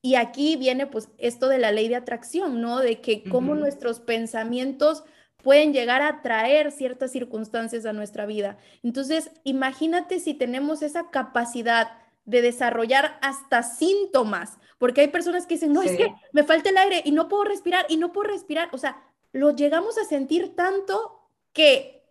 [0.00, 2.78] Y aquí viene pues esto de la ley de atracción, ¿no?
[2.78, 5.04] De que cómo nuestros pensamientos
[5.42, 8.58] pueden llegar a atraer ciertas circunstancias a nuestra vida.
[8.82, 11.90] Entonces, imagínate si tenemos esa capacidad
[12.24, 16.76] de desarrollar hasta síntomas, porque hay personas que dicen, no, es que me falta el
[16.76, 18.68] aire y no puedo respirar y no puedo respirar.
[18.72, 22.04] O sea, lo llegamos a sentir tanto que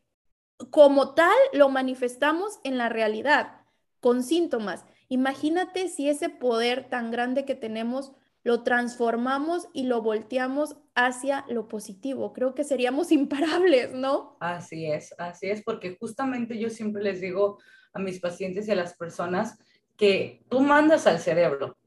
[0.71, 3.61] como tal lo manifestamos en la realidad,
[3.99, 4.85] con síntomas.
[5.09, 11.67] Imagínate si ese poder tan grande que tenemos lo transformamos y lo volteamos hacia lo
[11.67, 12.31] positivo.
[12.31, 14.37] Creo que seríamos imparables, ¿no?
[14.39, 17.59] Así es, así es, porque justamente yo siempre les digo
[17.93, 19.57] a mis pacientes y a las personas
[19.97, 21.77] que tú mandas al cerebro.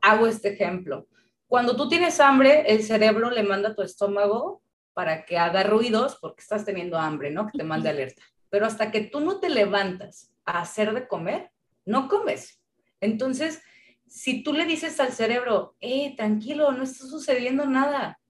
[0.00, 1.06] Hago este ejemplo.
[1.46, 4.62] Cuando tú tienes hambre, el cerebro le manda a tu estómago
[4.94, 7.46] para que haga ruidos porque estás teniendo hambre, ¿no?
[7.46, 8.22] Que te mande alerta.
[8.48, 11.50] Pero hasta que tú no te levantas a hacer de comer,
[11.84, 12.59] no comes.
[13.00, 13.60] Entonces,
[14.06, 18.20] si tú le dices al cerebro, eh, tranquilo, no está sucediendo nada,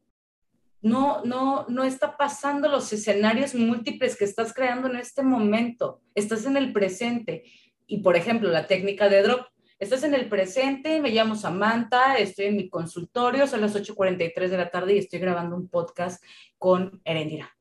[0.82, 6.46] no, no, no está pasando los escenarios múltiples que estás creando en este momento, estás
[6.46, 7.44] en el presente.
[7.86, 9.46] Y por ejemplo, la técnica de drop,
[9.78, 14.56] estás en el presente, me llamo Samantha, estoy en mi consultorio, son las 8.43 de
[14.56, 16.22] la tarde y estoy grabando un podcast
[16.58, 17.56] con Erendira.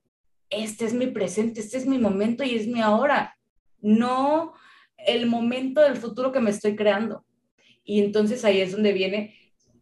[0.50, 3.38] Este es mi presente, este es mi momento y es mi ahora.
[3.82, 4.54] No
[5.06, 7.26] el momento del futuro que me estoy creando.
[7.84, 9.36] Y entonces ahí es donde viene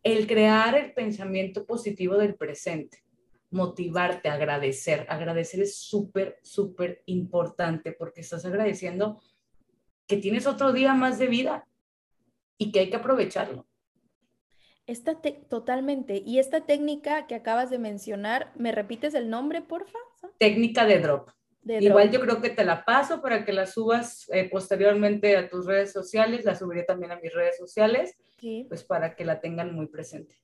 [0.03, 3.03] el crear el pensamiento positivo del presente,
[3.49, 5.05] motivarte, agradecer.
[5.09, 9.19] Agradecer es súper, súper importante porque estás agradeciendo
[10.07, 11.67] que tienes otro día más de vida
[12.57, 13.67] y que hay que aprovecharlo.
[14.85, 16.23] Esta totalmente.
[16.25, 19.99] Y esta técnica que acabas de mencionar, ¿me repites el nombre, porfa?
[20.37, 21.29] Técnica de drop.
[21.67, 25.65] Igual yo creo que te la paso para que la subas eh, posteriormente a tus
[25.65, 28.15] redes sociales, la subiré también a mis redes sociales,
[28.67, 30.35] pues para que la tengan muy presente.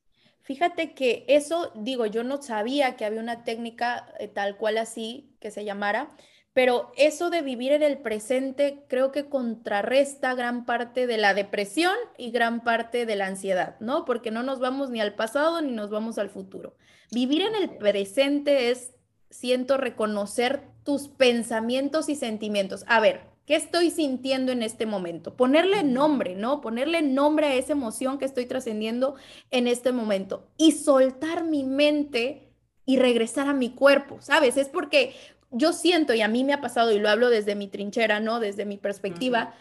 [0.42, 5.34] Fíjate que eso, digo, yo no sabía que había una técnica eh, tal cual así
[5.40, 6.10] que se llamara,
[6.52, 11.94] pero eso de vivir en el presente creo que contrarresta gran parte de la depresión
[12.16, 14.04] y gran parte de la ansiedad, ¿no?
[14.04, 16.76] Porque no nos vamos ni al pasado ni nos vamos al futuro.
[17.10, 18.93] Vivir en el presente es
[19.34, 22.84] siento reconocer tus pensamientos y sentimientos.
[22.86, 25.34] A ver, ¿qué estoy sintiendo en este momento?
[25.34, 26.60] Ponerle nombre, ¿no?
[26.60, 29.16] Ponerle nombre a esa emoción que estoy trascendiendo
[29.50, 32.52] en este momento y soltar mi mente
[32.86, 34.56] y regresar a mi cuerpo, ¿sabes?
[34.56, 35.14] Es porque
[35.50, 38.38] yo siento, y a mí me ha pasado, y lo hablo desde mi trinchera, ¿no?
[38.38, 39.54] Desde mi perspectiva,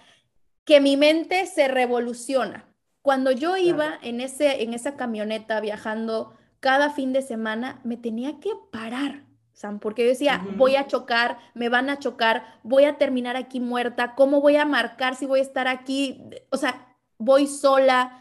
[0.65, 2.67] que mi mente se revoluciona.
[3.01, 8.39] Cuando yo iba en, ese, en esa camioneta viajando cada fin de semana me tenía
[8.39, 9.23] que parar,
[9.53, 13.59] Sam, porque yo decía, voy a chocar, me van a chocar, voy a terminar aquí
[13.59, 16.21] muerta, ¿cómo voy a marcar si voy a estar aquí?
[16.49, 18.19] O sea, voy sola.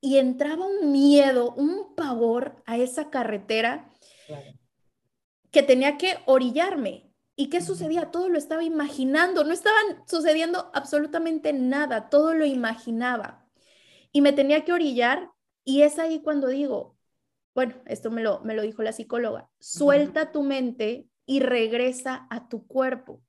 [0.00, 3.90] Y entraba un miedo, un pavor a esa carretera
[5.50, 7.12] que tenía que orillarme.
[7.34, 8.10] ¿Y qué sucedía?
[8.10, 13.48] Todo lo estaba imaginando, no estaban sucediendo absolutamente nada, todo lo imaginaba.
[14.12, 15.30] Y me tenía que orillar
[15.64, 16.97] y es ahí cuando digo,
[17.58, 22.48] bueno, esto me lo, me lo dijo la psicóloga, suelta tu mente y regresa a
[22.48, 23.20] tu cuerpo.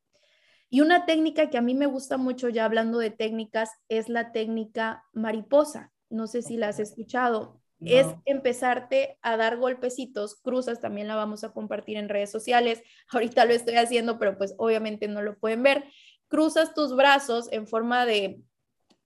[0.69, 4.32] Y una técnica que a mí me gusta mucho, ya hablando de técnicas, es la
[4.32, 5.91] técnica mariposa.
[6.11, 7.59] No sé si la has escuchado.
[7.84, 12.84] Es empezarte a dar golpecitos, cruzas, también la vamos a compartir en redes sociales.
[13.11, 15.86] Ahorita lo estoy haciendo, pero pues obviamente no lo pueden ver.
[16.27, 18.43] Cruzas tus brazos en forma de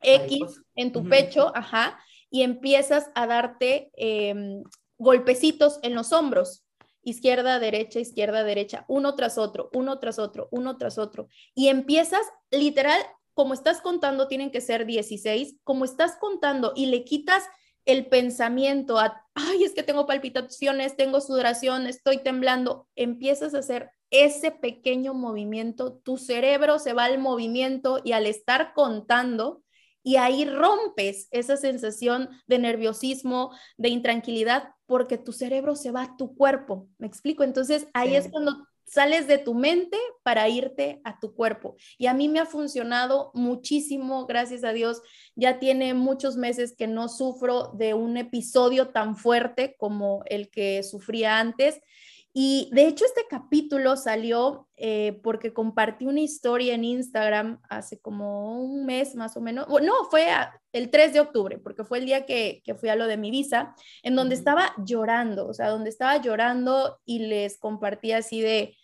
[0.01, 1.97] X en tu pecho, ajá,
[2.29, 4.63] y empiezas a darte em,
[5.03, 6.65] golpecitos en los hombros,
[7.03, 11.27] izquierda, derecha, izquierda, derecha, uno tras otro, uno tras otro, uno tras otro.
[11.53, 12.99] Y empiezas literal,
[13.33, 17.43] como estás contando, tienen que ser 16, como estás contando y le quitas
[17.85, 23.91] el pensamiento a, ay, es que tengo palpitaciones, tengo sudoración, estoy temblando, empiezas a hacer
[24.09, 29.63] ese pequeño movimiento, tu cerebro se va al movimiento y al estar contando,
[30.03, 36.17] y ahí rompes esa sensación de nerviosismo, de intranquilidad, porque tu cerebro se va a
[36.17, 36.87] tu cuerpo.
[36.97, 37.43] ¿Me explico?
[37.43, 41.75] Entonces ahí es cuando sales de tu mente para irte a tu cuerpo.
[41.97, 45.01] Y a mí me ha funcionado muchísimo, gracias a Dios.
[45.35, 50.83] Ya tiene muchos meses que no sufro de un episodio tan fuerte como el que
[50.83, 51.81] sufría antes.
[52.35, 58.59] Y de hecho este capítulo salió eh, porque compartí una historia en Instagram hace como
[58.59, 59.67] un mes más o menos.
[59.67, 60.27] No, fue
[60.71, 63.29] el 3 de octubre, porque fue el día que, que fui a lo de mi
[63.29, 68.75] visa, en donde estaba llorando, o sea, donde estaba llorando y les compartí así de,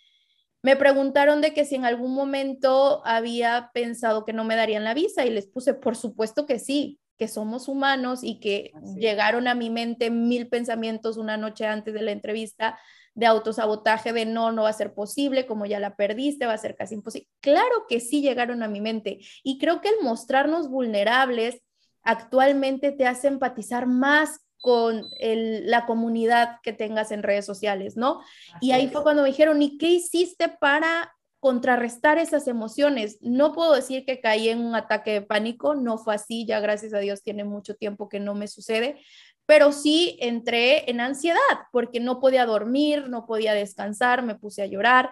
[0.62, 4.94] me preguntaron de que si en algún momento había pensado que no me darían la
[4.94, 9.54] visa y les puse, por supuesto que sí, que somos humanos y que llegaron a
[9.54, 12.78] mi mente mil pensamientos una noche antes de la entrevista
[13.20, 16.58] de autosabotaje de no, no va a ser posible, como ya la perdiste, va a
[16.58, 17.28] ser casi imposible.
[17.40, 21.60] Claro que sí llegaron a mi mente y creo que el mostrarnos vulnerables
[22.02, 28.22] actualmente te hace empatizar más con la comunidad que tengas en redes sociales, ¿no?
[28.60, 33.18] y ahí fue cuando me dijeron, ¿y qué hiciste para contrarrestar esas emociones?
[33.20, 36.94] No puedo decir que caí en un ataque de pánico, no fue así, ya gracias
[36.94, 39.00] a Dios tiene mucho tiempo que no me sucede,
[39.46, 41.40] pero sí entré en ansiedad
[41.72, 45.10] porque no podía dormir, no podía descansar, me puse a llorar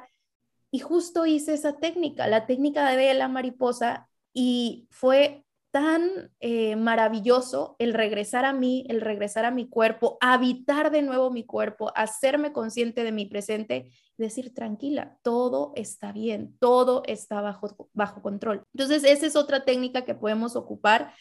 [0.71, 5.45] y justo hice esa técnica, la técnica de la mariposa y fue
[5.79, 11.31] tan eh, maravilloso el regresar a mí, el regresar a mi cuerpo, habitar de nuevo
[11.31, 17.89] mi cuerpo, hacerme consciente de mi presente, decir tranquila, todo está bien, todo está bajo,
[17.93, 18.65] bajo control.
[18.75, 21.15] Entonces, esa es otra técnica que podemos ocupar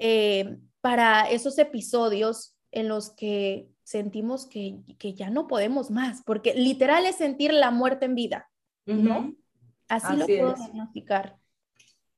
[0.00, 4.82] eh, para esos episodios en los que sentimos que,
[5.14, 8.50] ya no podemos más, porque literal es sentir la muerte en vida,
[8.86, 9.36] ¿no?
[9.86, 11.39] Así, lo puedo diagnosticar.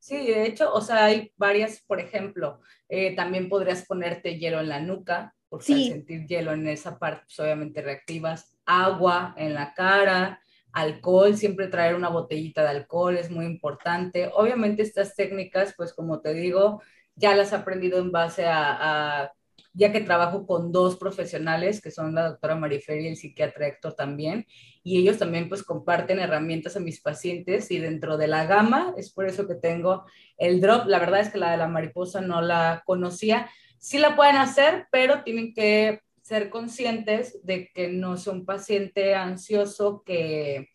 [0.03, 4.69] Sí, de hecho, o sea, hay varias, por ejemplo, eh, también podrías ponerte hielo en
[4.69, 9.75] la nuca, porque al sentir hielo en esa parte, pues, obviamente reactivas agua en la
[9.75, 10.41] cara,
[10.73, 14.29] alcohol, siempre traer una botellita de alcohol es muy importante.
[14.35, 16.83] Obviamente estas técnicas, pues como te digo,
[17.15, 19.33] ya las he aprendido en base a
[19.75, 23.95] ya que trabajo con dos profesionales, que son la doctora Marifer y el psiquiatra Héctor
[23.95, 24.47] también,
[24.83, 29.13] y ellos también pues comparten herramientas a mis pacientes y dentro de la gama, es
[29.13, 30.05] por eso que tengo
[30.37, 33.49] el drop, la verdad es que la de la mariposa no la conocía,
[33.79, 39.15] sí la pueden hacer, pero tienen que ser conscientes de que no es un paciente
[39.15, 40.69] ansioso que,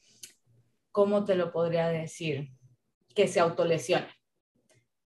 [0.91, 2.49] ¿cómo te lo podría decir?
[3.13, 4.09] Que se autolesione,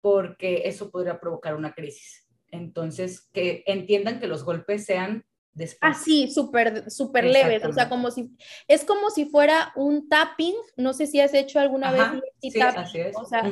[0.01, 2.26] porque eso podría provocar una crisis.
[2.51, 5.25] Entonces, que entiendan que los golpes sean
[5.57, 5.97] después.
[5.97, 8.29] Así, súper, súper leves, o sea, como si,
[8.67, 12.03] es como si fuera un tapping, no sé si has hecho alguna vez
[12.41, 13.15] sí, así es.
[13.17, 13.43] o sea,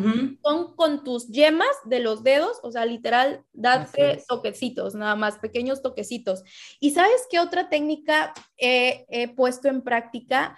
[0.44, 5.82] son con tus yemas de los dedos, o sea, literal, date toquecitos, nada más, pequeños
[5.82, 6.44] toquecitos.
[6.80, 10.58] ¿Y sabes qué otra técnica he, puesto en práctica?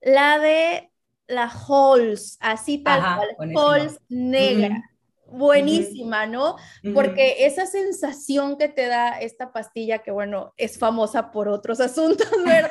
[0.00, 0.90] La de
[1.28, 4.82] la Halls, así tal cual, Halls negra
[5.30, 6.56] buenísima, ¿no?
[6.94, 12.30] Porque esa sensación que te da esta pastilla, que bueno, es famosa por otros asuntos,
[12.44, 12.70] ¿verdad?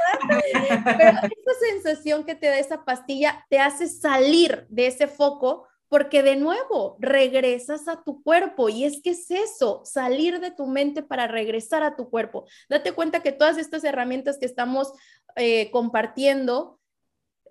[0.97, 6.23] Pero esa sensación que te da esa pastilla te hace salir de ese foco porque
[6.23, 11.03] de nuevo regresas a tu cuerpo y es que es eso, salir de tu mente
[11.03, 12.45] para regresar a tu cuerpo.
[12.69, 14.91] Date cuenta que todas estas herramientas que estamos
[15.35, 16.79] eh, compartiendo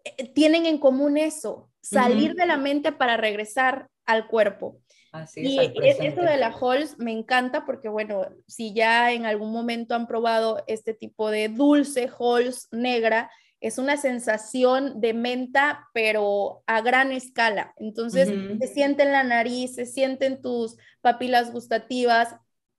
[0.04, 4.80] eh, tienen en común eso, salir de la mente para regresar al cuerpo.
[5.14, 9.94] Así y eso de la Halls me encanta porque, bueno, si ya en algún momento
[9.94, 16.80] han probado este tipo de dulce Halls negra, es una sensación de menta, pero a
[16.80, 17.74] gran escala.
[17.76, 22.34] Entonces, se siente en la nariz, se sienten tus papilas gustativas,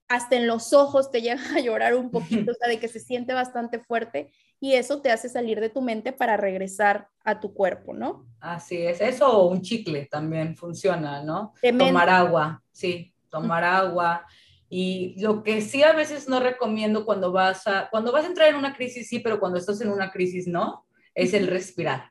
[0.06, 3.00] hasta en los ojos te llega a llorar un poquito, o sea, de que se
[3.00, 4.30] siente bastante fuerte
[4.60, 8.26] y eso te hace salir de tu mente para regresar a tu cuerpo, ¿no?
[8.40, 11.52] Así es, eso o un chicle también funciona, ¿no?
[11.78, 14.26] Tomar agua, sí, tomar agua.
[14.68, 18.48] Y lo que sí a veces no recomiendo cuando vas a, cuando vas a entrar
[18.48, 22.10] en una crisis, sí, pero cuando estás en una crisis, no, es el respirar.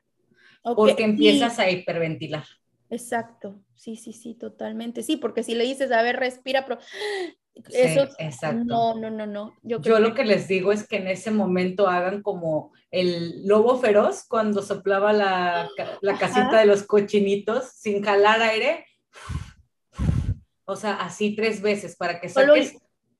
[0.62, 2.44] Porque empiezas a hiperventilar.
[2.90, 5.02] Exacto, sí, sí, sí, totalmente.
[5.02, 6.80] Sí, porque si le dices, a ver, respira, pero
[7.70, 8.64] eso, exacto.
[8.64, 9.54] No, no, no, no.
[9.62, 14.24] Yo, lo que les digo es que en ese momento hagan como el lobo feroz
[14.28, 15.68] cuando soplaba la,
[16.00, 18.84] la casita de los cochinitos sin jalar aire
[20.66, 22.54] o sea, así tres veces para que Solo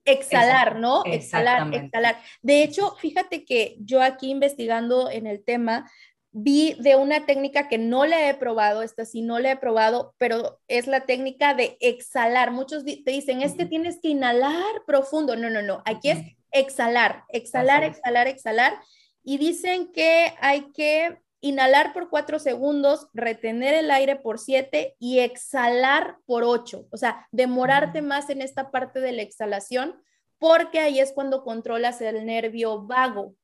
[0.05, 1.05] exhalar, ¿no?
[1.05, 2.21] Exhalar, exhalar.
[2.43, 5.91] De hecho, fíjate que yo aquí investigando en el tema,
[6.39, 10.15] vi de una técnica que no le he probado, esta sí no le he probado,
[10.19, 12.51] pero es la técnica de exhalar.
[12.51, 15.35] Muchos te dicen, es que tienes que inhalar profundo.
[15.35, 16.19] No, no, no, aquí es
[16.51, 18.79] exhalar, exhalar, exhalar, exhalar.
[19.23, 25.21] Y dicen que hay que inhalar por cuatro segundos, retener el aire por siete y
[25.21, 26.87] exhalar por ocho.
[26.91, 30.03] O sea, demorarte más en esta parte de la exhalación
[30.39, 33.35] porque ahí es cuando controlas el nervio vago.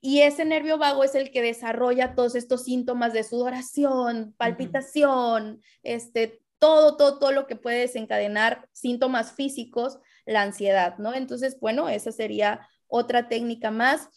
[0.00, 6.42] Y ese nervio vago es el que desarrolla todos estos síntomas de sudoración, palpitación, este,
[6.58, 11.14] todo, todo, todo lo que puede desencadenar síntomas físicos, la ansiedad, ¿no?
[11.14, 14.08] Entonces, bueno, esa sería otra técnica más.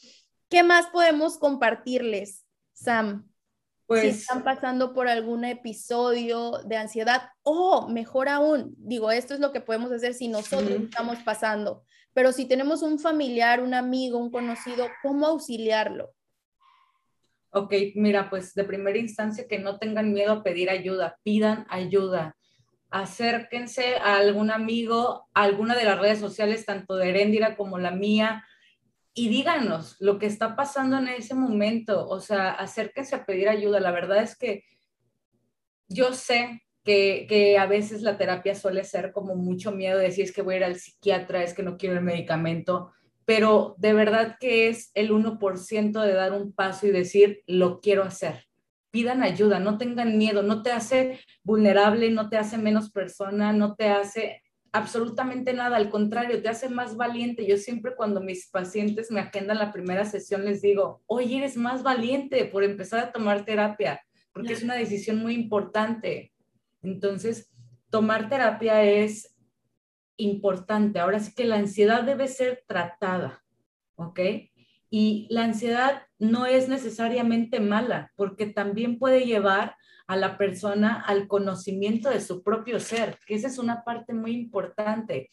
[0.50, 2.46] ¿Qué más podemos compartirles?
[2.74, 3.30] Sam,
[3.88, 9.40] pues, si están pasando por algún episodio de ansiedad o mejor aún, digo, esto es
[9.40, 11.86] lo que podemos hacer si nosotros estamos pasando,
[12.18, 16.16] pero si tenemos un familiar, un amigo, un conocido, ¿cómo auxiliarlo?
[17.52, 22.36] Ok, mira, pues de primera instancia que no tengan miedo a pedir ayuda, pidan ayuda.
[22.90, 27.92] Acérquense a algún amigo, a alguna de las redes sociales, tanto de Erendira como la
[27.92, 28.44] mía,
[29.14, 33.80] y díganos lo que está pasando en ese momento, o sea, acérquense a pedir ayuda.
[33.80, 34.64] La verdad es que
[35.88, 40.32] yo sé que, a veces la terapia suele ser como mucho miedo de decir es
[40.32, 42.94] que voy a ir al psiquiatra, es que no quiero el medicamento,
[43.26, 48.04] pero de verdad que es el 1% de dar un paso y decir lo quiero
[48.04, 48.46] hacer.
[48.90, 53.76] Pidan ayuda, no tengan miedo, no te hace vulnerable, no te hace menos persona, no
[53.76, 57.46] te hace absolutamente nada, al contrario, te hace más valiente.
[57.46, 61.84] Yo siempre cuando mis pacientes me agendan la primera sesión les digo, oye, eres más
[61.84, 66.32] valiente por empezar a tomar terapia, porque es una decisión muy importante.
[66.92, 67.52] Entonces,
[67.90, 69.36] tomar terapia es
[70.18, 71.00] importante.
[71.00, 73.44] Ahora sí que la ansiedad debe ser tratada,
[73.96, 74.20] ¿ok?
[74.90, 79.76] Y la ansiedad no es necesariamente mala, porque también puede llevar
[80.08, 84.32] a la persona al conocimiento de su propio ser, que esa es una parte muy
[84.32, 85.30] importante.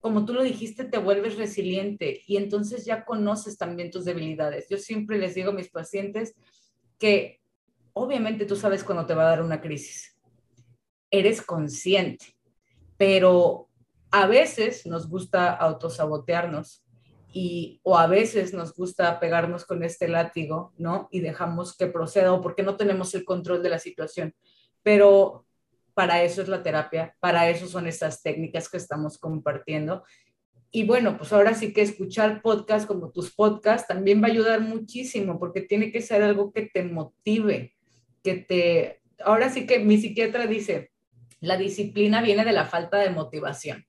[0.00, 4.68] Como tú lo dijiste, te vuelves resiliente y entonces ya conoces también tus debilidades.
[4.68, 6.34] Yo siempre les digo a mis pacientes
[6.98, 7.40] que
[7.94, 10.11] obviamente tú sabes cuando te va a dar una crisis.
[11.12, 12.34] Eres consciente,
[12.96, 13.68] pero
[14.10, 16.84] a veces nos gusta autosabotearnos
[17.32, 21.08] y o a veces nos gusta pegarnos con este látigo, ¿no?
[21.10, 24.34] Y dejamos que proceda o porque no tenemos el control de la situación.
[24.82, 25.46] Pero
[25.94, 30.04] para eso es la terapia, para eso son estas técnicas que estamos compartiendo.
[30.70, 34.60] Y bueno, pues ahora sí que escuchar podcasts como tus podcasts también va a ayudar
[34.60, 37.74] muchísimo porque tiene que ser algo que te motive,
[38.22, 39.02] que te...
[39.24, 40.91] Ahora sí que mi psiquiatra dice,
[41.42, 43.84] la disciplina viene de la falta de motivación.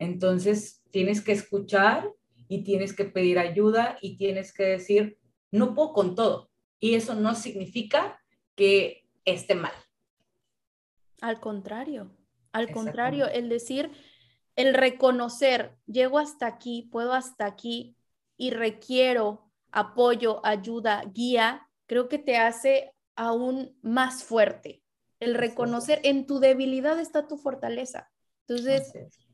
[0.00, 2.10] Entonces, tienes que escuchar
[2.48, 5.16] y tienes que pedir ayuda y tienes que decir,
[5.52, 6.50] no puedo con todo.
[6.80, 8.20] Y eso no significa
[8.56, 9.72] que esté mal.
[11.20, 12.10] Al contrario,
[12.52, 13.92] al contrario, el decir,
[14.56, 17.96] el reconocer, llego hasta aquí, puedo hasta aquí
[18.36, 24.82] y requiero apoyo, ayuda, guía, creo que te hace aún más fuerte.
[25.20, 28.10] El reconocer, en tu debilidad está tu fortaleza.
[28.46, 28.92] Entonces,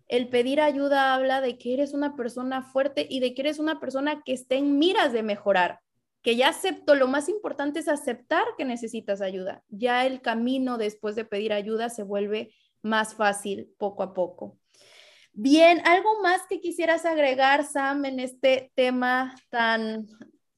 [0.08, 3.80] el pedir ayuda habla de que eres una persona fuerte y de que eres una
[3.80, 5.80] persona que esté en miras de mejorar.
[6.24, 9.62] que ya acepto, lo más importante es aceptar que necesitas ayuda.
[9.68, 14.58] Ya el camino después de pedir ayuda se vuelve más fácil poco a poco.
[15.34, 20.06] Bien, ¿algo más que quisieras agregar, Sam, en este tema tan,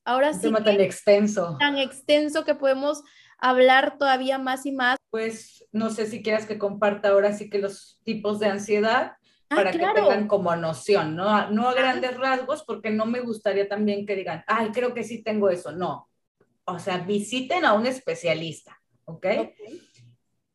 [0.05, 1.57] ahora sí, tema tan extenso?
[1.59, 3.03] Tan extenso que podemos
[3.37, 4.96] hablar todavía más y más.
[5.11, 9.13] Pues no sé si quieras que comparta ahora sí que los tipos de ansiedad
[9.51, 11.51] ah, para que tengan como noción, ¿no?
[11.51, 15.23] No a grandes rasgos, porque no me gustaría también que digan, ay, creo que sí
[15.23, 15.73] tengo eso.
[15.73, 16.09] No.
[16.65, 19.17] O sea, visiten a un especialista, ¿ok?
[19.17, 19.55] okay.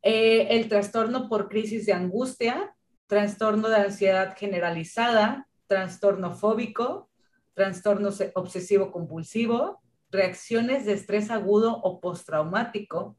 [0.03, 2.75] Eh, el trastorno por crisis de angustia,
[3.07, 7.09] trastorno de ansiedad generalizada, trastorno fóbico,
[7.53, 13.15] trastorno obsesivo compulsivo, reacciones de estrés agudo o postraumático,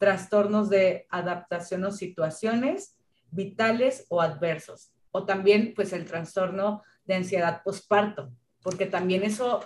[0.00, 2.96] trastornos de adaptación o situaciones
[3.30, 8.32] vitales o adversos, o también pues el trastorno de ansiedad postparto,
[8.62, 9.60] porque también eso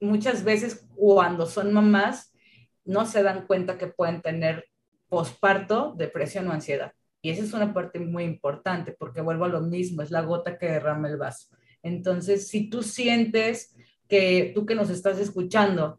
[0.00, 2.32] muchas veces cuando son mamás
[2.84, 4.66] no se dan cuenta que pueden tener
[5.08, 6.92] posparto, depresión o ansiedad.
[7.20, 10.58] Y esa es una parte muy importante porque vuelvo a lo mismo, es la gota
[10.58, 11.48] que derrama el vaso.
[11.82, 13.74] Entonces, si tú sientes
[14.06, 15.98] que tú que nos estás escuchando,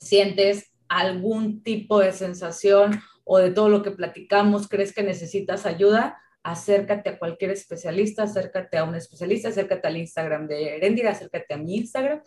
[0.00, 6.18] sientes algún tipo de sensación o de todo lo que platicamos, crees que necesitas ayuda,
[6.42, 11.58] acércate a cualquier especialista, acércate a un especialista, acércate al Instagram de Erendira, acércate a
[11.58, 12.22] mi Instagram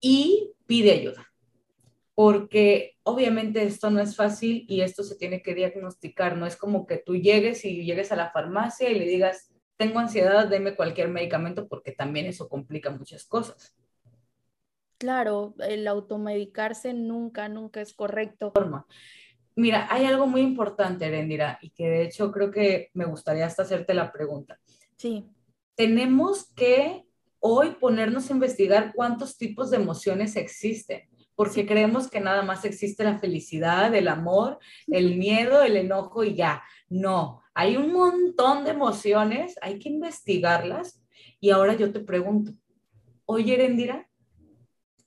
[0.00, 1.26] y pide ayuda
[2.14, 6.86] porque obviamente esto no es fácil y esto se tiene que diagnosticar, no es como
[6.86, 11.08] que tú llegues y llegues a la farmacia y le digas, tengo ansiedad, deme cualquier
[11.08, 13.74] medicamento, porque también eso complica muchas cosas.
[14.98, 18.52] Claro, el automedicarse nunca, nunca es correcto.
[19.56, 23.62] Mira, hay algo muy importante, Erendira, y que de hecho creo que me gustaría hasta
[23.62, 24.58] hacerte la pregunta.
[24.96, 25.26] Sí.
[25.76, 27.04] Tenemos que
[27.38, 33.04] hoy ponernos a investigar cuántos tipos de emociones existen porque creemos que nada más existe
[33.04, 36.62] la felicidad, el amor, el miedo, el enojo y ya.
[36.88, 41.02] No, hay un montón de emociones, hay que investigarlas.
[41.40, 42.52] Y ahora yo te pregunto,
[43.26, 44.08] oye, Erendira,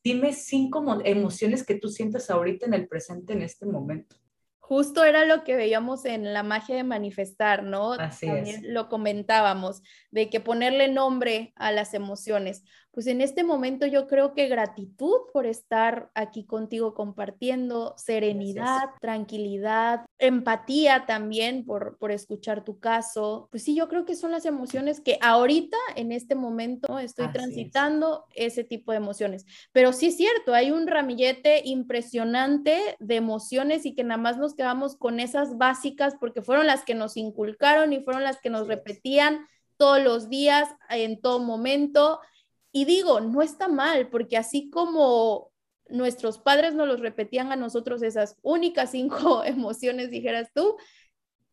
[0.08, 4.16] dime cinco emociones que tú sientes ahorita en el presente, en este momento.
[4.60, 7.93] Justo era lo que veíamos en la magia de manifestar, ¿no?
[7.93, 9.82] Así También lo comentábamos,
[10.12, 12.64] de que ponerle nombre a las emociones
[12.98, 20.04] pues en este momento yo creo que gratitud por estar aquí contigo compartiendo, serenidad, tranquilidad,
[20.18, 23.50] empatía también por, por escuchar tu caso.
[23.52, 28.26] Pues sí, yo creo que son las emociones que ahorita, en este momento, estoy transitando
[28.34, 29.45] ese tipo de emociones.
[29.72, 34.56] Pero sí es cierto, hay un ramillete impresionante de emociones y que nada más nos
[34.56, 38.68] quedamos con esas básicas porque fueron las que nos inculcaron y fueron las que nos
[38.68, 39.45] repetían
[39.78, 42.20] todos los días, en todo momento
[42.78, 45.51] y digo, no está mal, porque así como
[45.89, 50.78] nuestros padres nos los repetían a nosotros esas únicas cinco emociones, dijeras tú,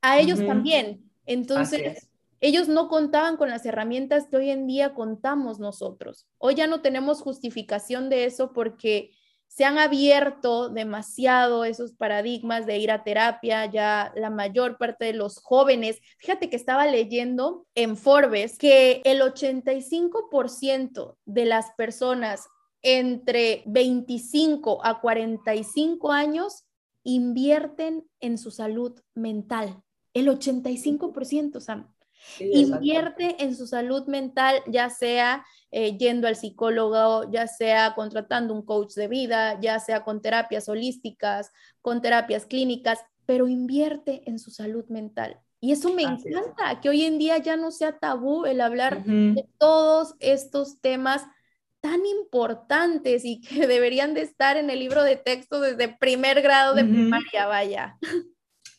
[0.03, 1.11] a ellos también.
[1.25, 2.11] Entonces,
[2.41, 6.27] ellos no contaban con las herramientas que hoy en día contamos nosotros.
[6.37, 9.13] Hoy ya no tenemos justificación de eso porque
[9.55, 15.13] se han abierto demasiado esos paradigmas de ir a terapia, ya la mayor parte de
[15.13, 22.49] los jóvenes, fíjate que estaba leyendo en Forbes que el 85% de las personas
[22.83, 26.65] entre 25 a 45 años
[27.05, 29.81] invierten en su salud mental.
[30.15, 31.95] El 85%, Sam.
[32.41, 35.45] Invierte en su salud mental, ya sea
[35.77, 40.69] eh, yendo al psicólogo, ya sea contratando un coach de vida, ya sea con terapias
[40.69, 41.51] holísticas,
[41.83, 45.41] con terapias clínicas, pero invierte en su salud mental.
[45.59, 49.49] Y eso me encanta, que hoy en día ya no sea tabú el hablar de
[49.59, 51.27] todos estos temas
[51.81, 56.77] tan importantes y que deberían de estar en el libro de texto desde primer grado
[56.77, 57.99] de primaria, vaya.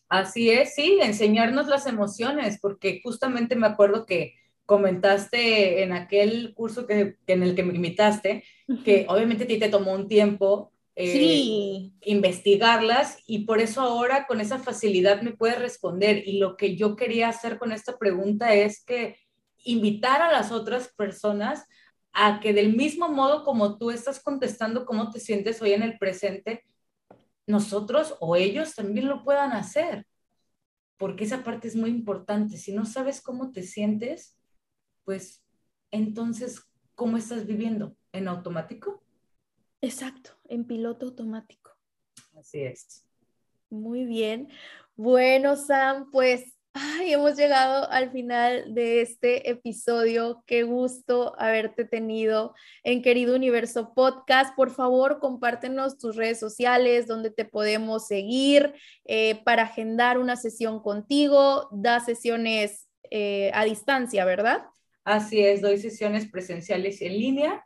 [0.07, 4.35] Así es, sí, enseñarnos las emociones, porque justamente me acuerdo que
[4.65, 8.43] comentaste en aquel curso que, en el que me invitaste,
[8.83, 14.39] que obviamente a ti te tomó un tiempo eh, investigarlas y por eso ahora con
[14.39, 16.23] esa facilidad me puedes responder.
[16.25, 19.17] Y lo que yo quería hacer con esta pregunta es que
[19.63, 21.65] invitar a las otras personas
[22.13, 25.97] a que del mismo modo como tú estás contestando cómo te sientes hoy en el
[25.97, 26.63] presente,
[27.45, 30.07] nosotros o ellos también lo puedan hacer,
[30.97, 32.57] porque esa parte es muy importante.
[32.57, 34.34] Si no sabes cómo te sientes,
[35.05, 35.43] pues
[35.91, 36.61] entonces,
[36.95, 37.95] ¿cómo estás viviendo?
[38.11, 39.01] ¿En automático?
[39.81, 41.71] Exacto, en piloto automático.
[42.37, 43.05] Así es.
[43.69, 44.49] Muy bien.
[44.97, 50.43] Bueno, Sam, pues Ay, hemos llegado al final de este episodio.
[50.45, 52.53] Qué gusto haberte tenido
[52.83, 54.53] en Querido Universo Podcast.
[54.57, 58.73] Por favor, compártenos tus redes sociales, donde te podemos seguir
[59.05, 61.69] eh, para agendar una sesión contigo.
[61.71, 64.65] Da sesiones eh, a distancia, ¿verdad?
[65.05, 67.65] Así es, doy sesiones presenciales y en línea,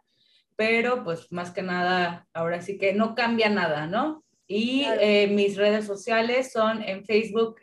[0.57, 4.25] pero pues más que nada, ahora sí que no cambia nada, ¿no?
[4.45, 7.61] Y eh, mis redes sociales son en Facebook,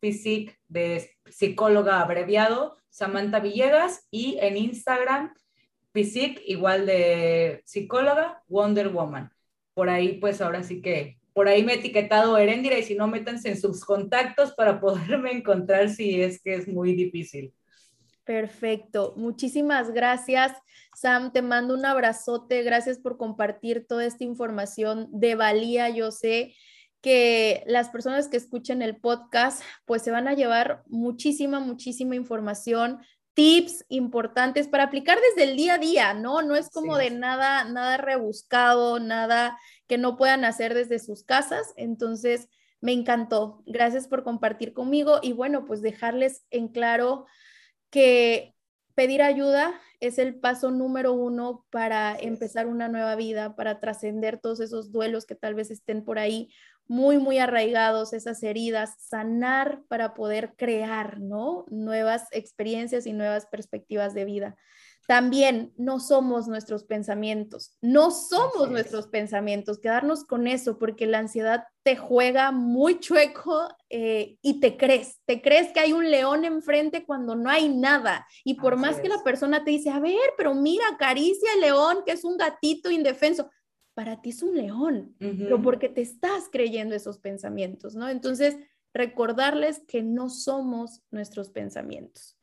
[0.00, 5.32] Physic de psicóloga abreviado, Samantha Villegas, y en Instagram,
[5.92, 9.30] Physic, igual de psicóloga, Wonder Woman.
[9.74, 13.06] Por ahí, pues ahora sí que, por ahí me he etiquetado Erendira y si no,
[13.06, 17.54] métanse en sus contactos para poderme encontrar si es que es muy difícil.
[18.24, 19.12] Perfecto.
[19.16, 20.52] Muchísimas gracias,
[20.94, 21.32] Sam.
[21.32, 22.62] Te mando un abrazote.
[22.62, 25.90] Gracias por compartir toda esta información de valía.
[25.90, 26.54] Yo sé
[27.02, 33.00] que las personas que escuchen el podcast, pues se van a llevar muchísima, muchísima información,
[33.34, 36.40] tips importantes para aplicar desde el día a día, ¿no?
[36.40, 41.74] No es como de nada, nada rebuscado, nada que no puedan hacer desde sus casas.
[41.76, 42.48] Entonces,
[42.80, 43.62] me encantó.
[43.66, 47.26] Gracias por compartir conmigo y bueno, pues dejarles en claro
[47.94, 48.56] que
[48.96, 54.58] pedir ayuda es el paso número uno para empezar una nueva vida, para trascender todos
[54.58, 56.50] esos duelos que tal vez estén por ahí
[56.88, 61.66] muy, muy arraigados, esas heridas, sanar para poder crear, ¿no?
[61.70, 64.56] Nuevas experiencias y nuevas perspectivas de vida.
[65.06, 71.64] También no somos nuestros pensamientos, no somos nuestros pensamientos, quedarnos con eso, porque la ansiedad
[71.82, 77.04] te juega muy chueco eh, y te crees, te crees que hay un león enfrente
[77.04, 78.26] cuando no hay nada.
[78.44, 81.98] Y por más que la persona te dice, a ver, pero mira, acaricia el león,
[82.06, 83.50] que es un gatito indefenso,
[83.94, 88.08] para ti es un león, pero porque te estás creyendo esos pensamientos, ¿no?
[88.08, 88.56] Entonces,
[88.92, 92.36] recordarles que no somos nuestros pensamientos.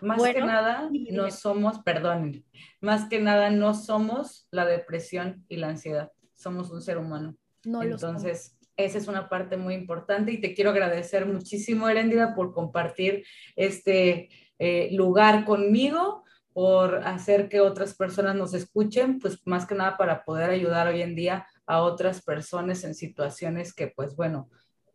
[0.00, 2.44] Más que nada, no somos, perdón,
[2.80, 7.36] más que nada no somos la depresión y la ansiedad, somos un ser humano.
[7.64, 12.52] No Entonces, esa es una parte muy importante y te quiero agradecer muchísimo, Erendida, por
[12.52, 13.24] compartir
[13.56, 19.96] este eh, lugar conmigo, por hacer que otras personas nos escuchen, pues más que nada
[19.96, 24.48] para poder ayudar hoy en día a otras personas en situaciones que, pues bueno,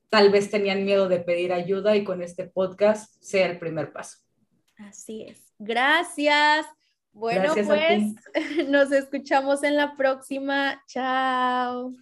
[0.10, 4.20] tal vez tenían miedo de pedir ayuda y con este podcast sea el primer paso.
[4.78, 5.54] Así es.
[5.60, 6.66] Gracias.
[7.12, 8.04] Bueno, pues
[8.70, 10.82] nos escuchamos en la próxima.
[10.88, 11.94] Chao.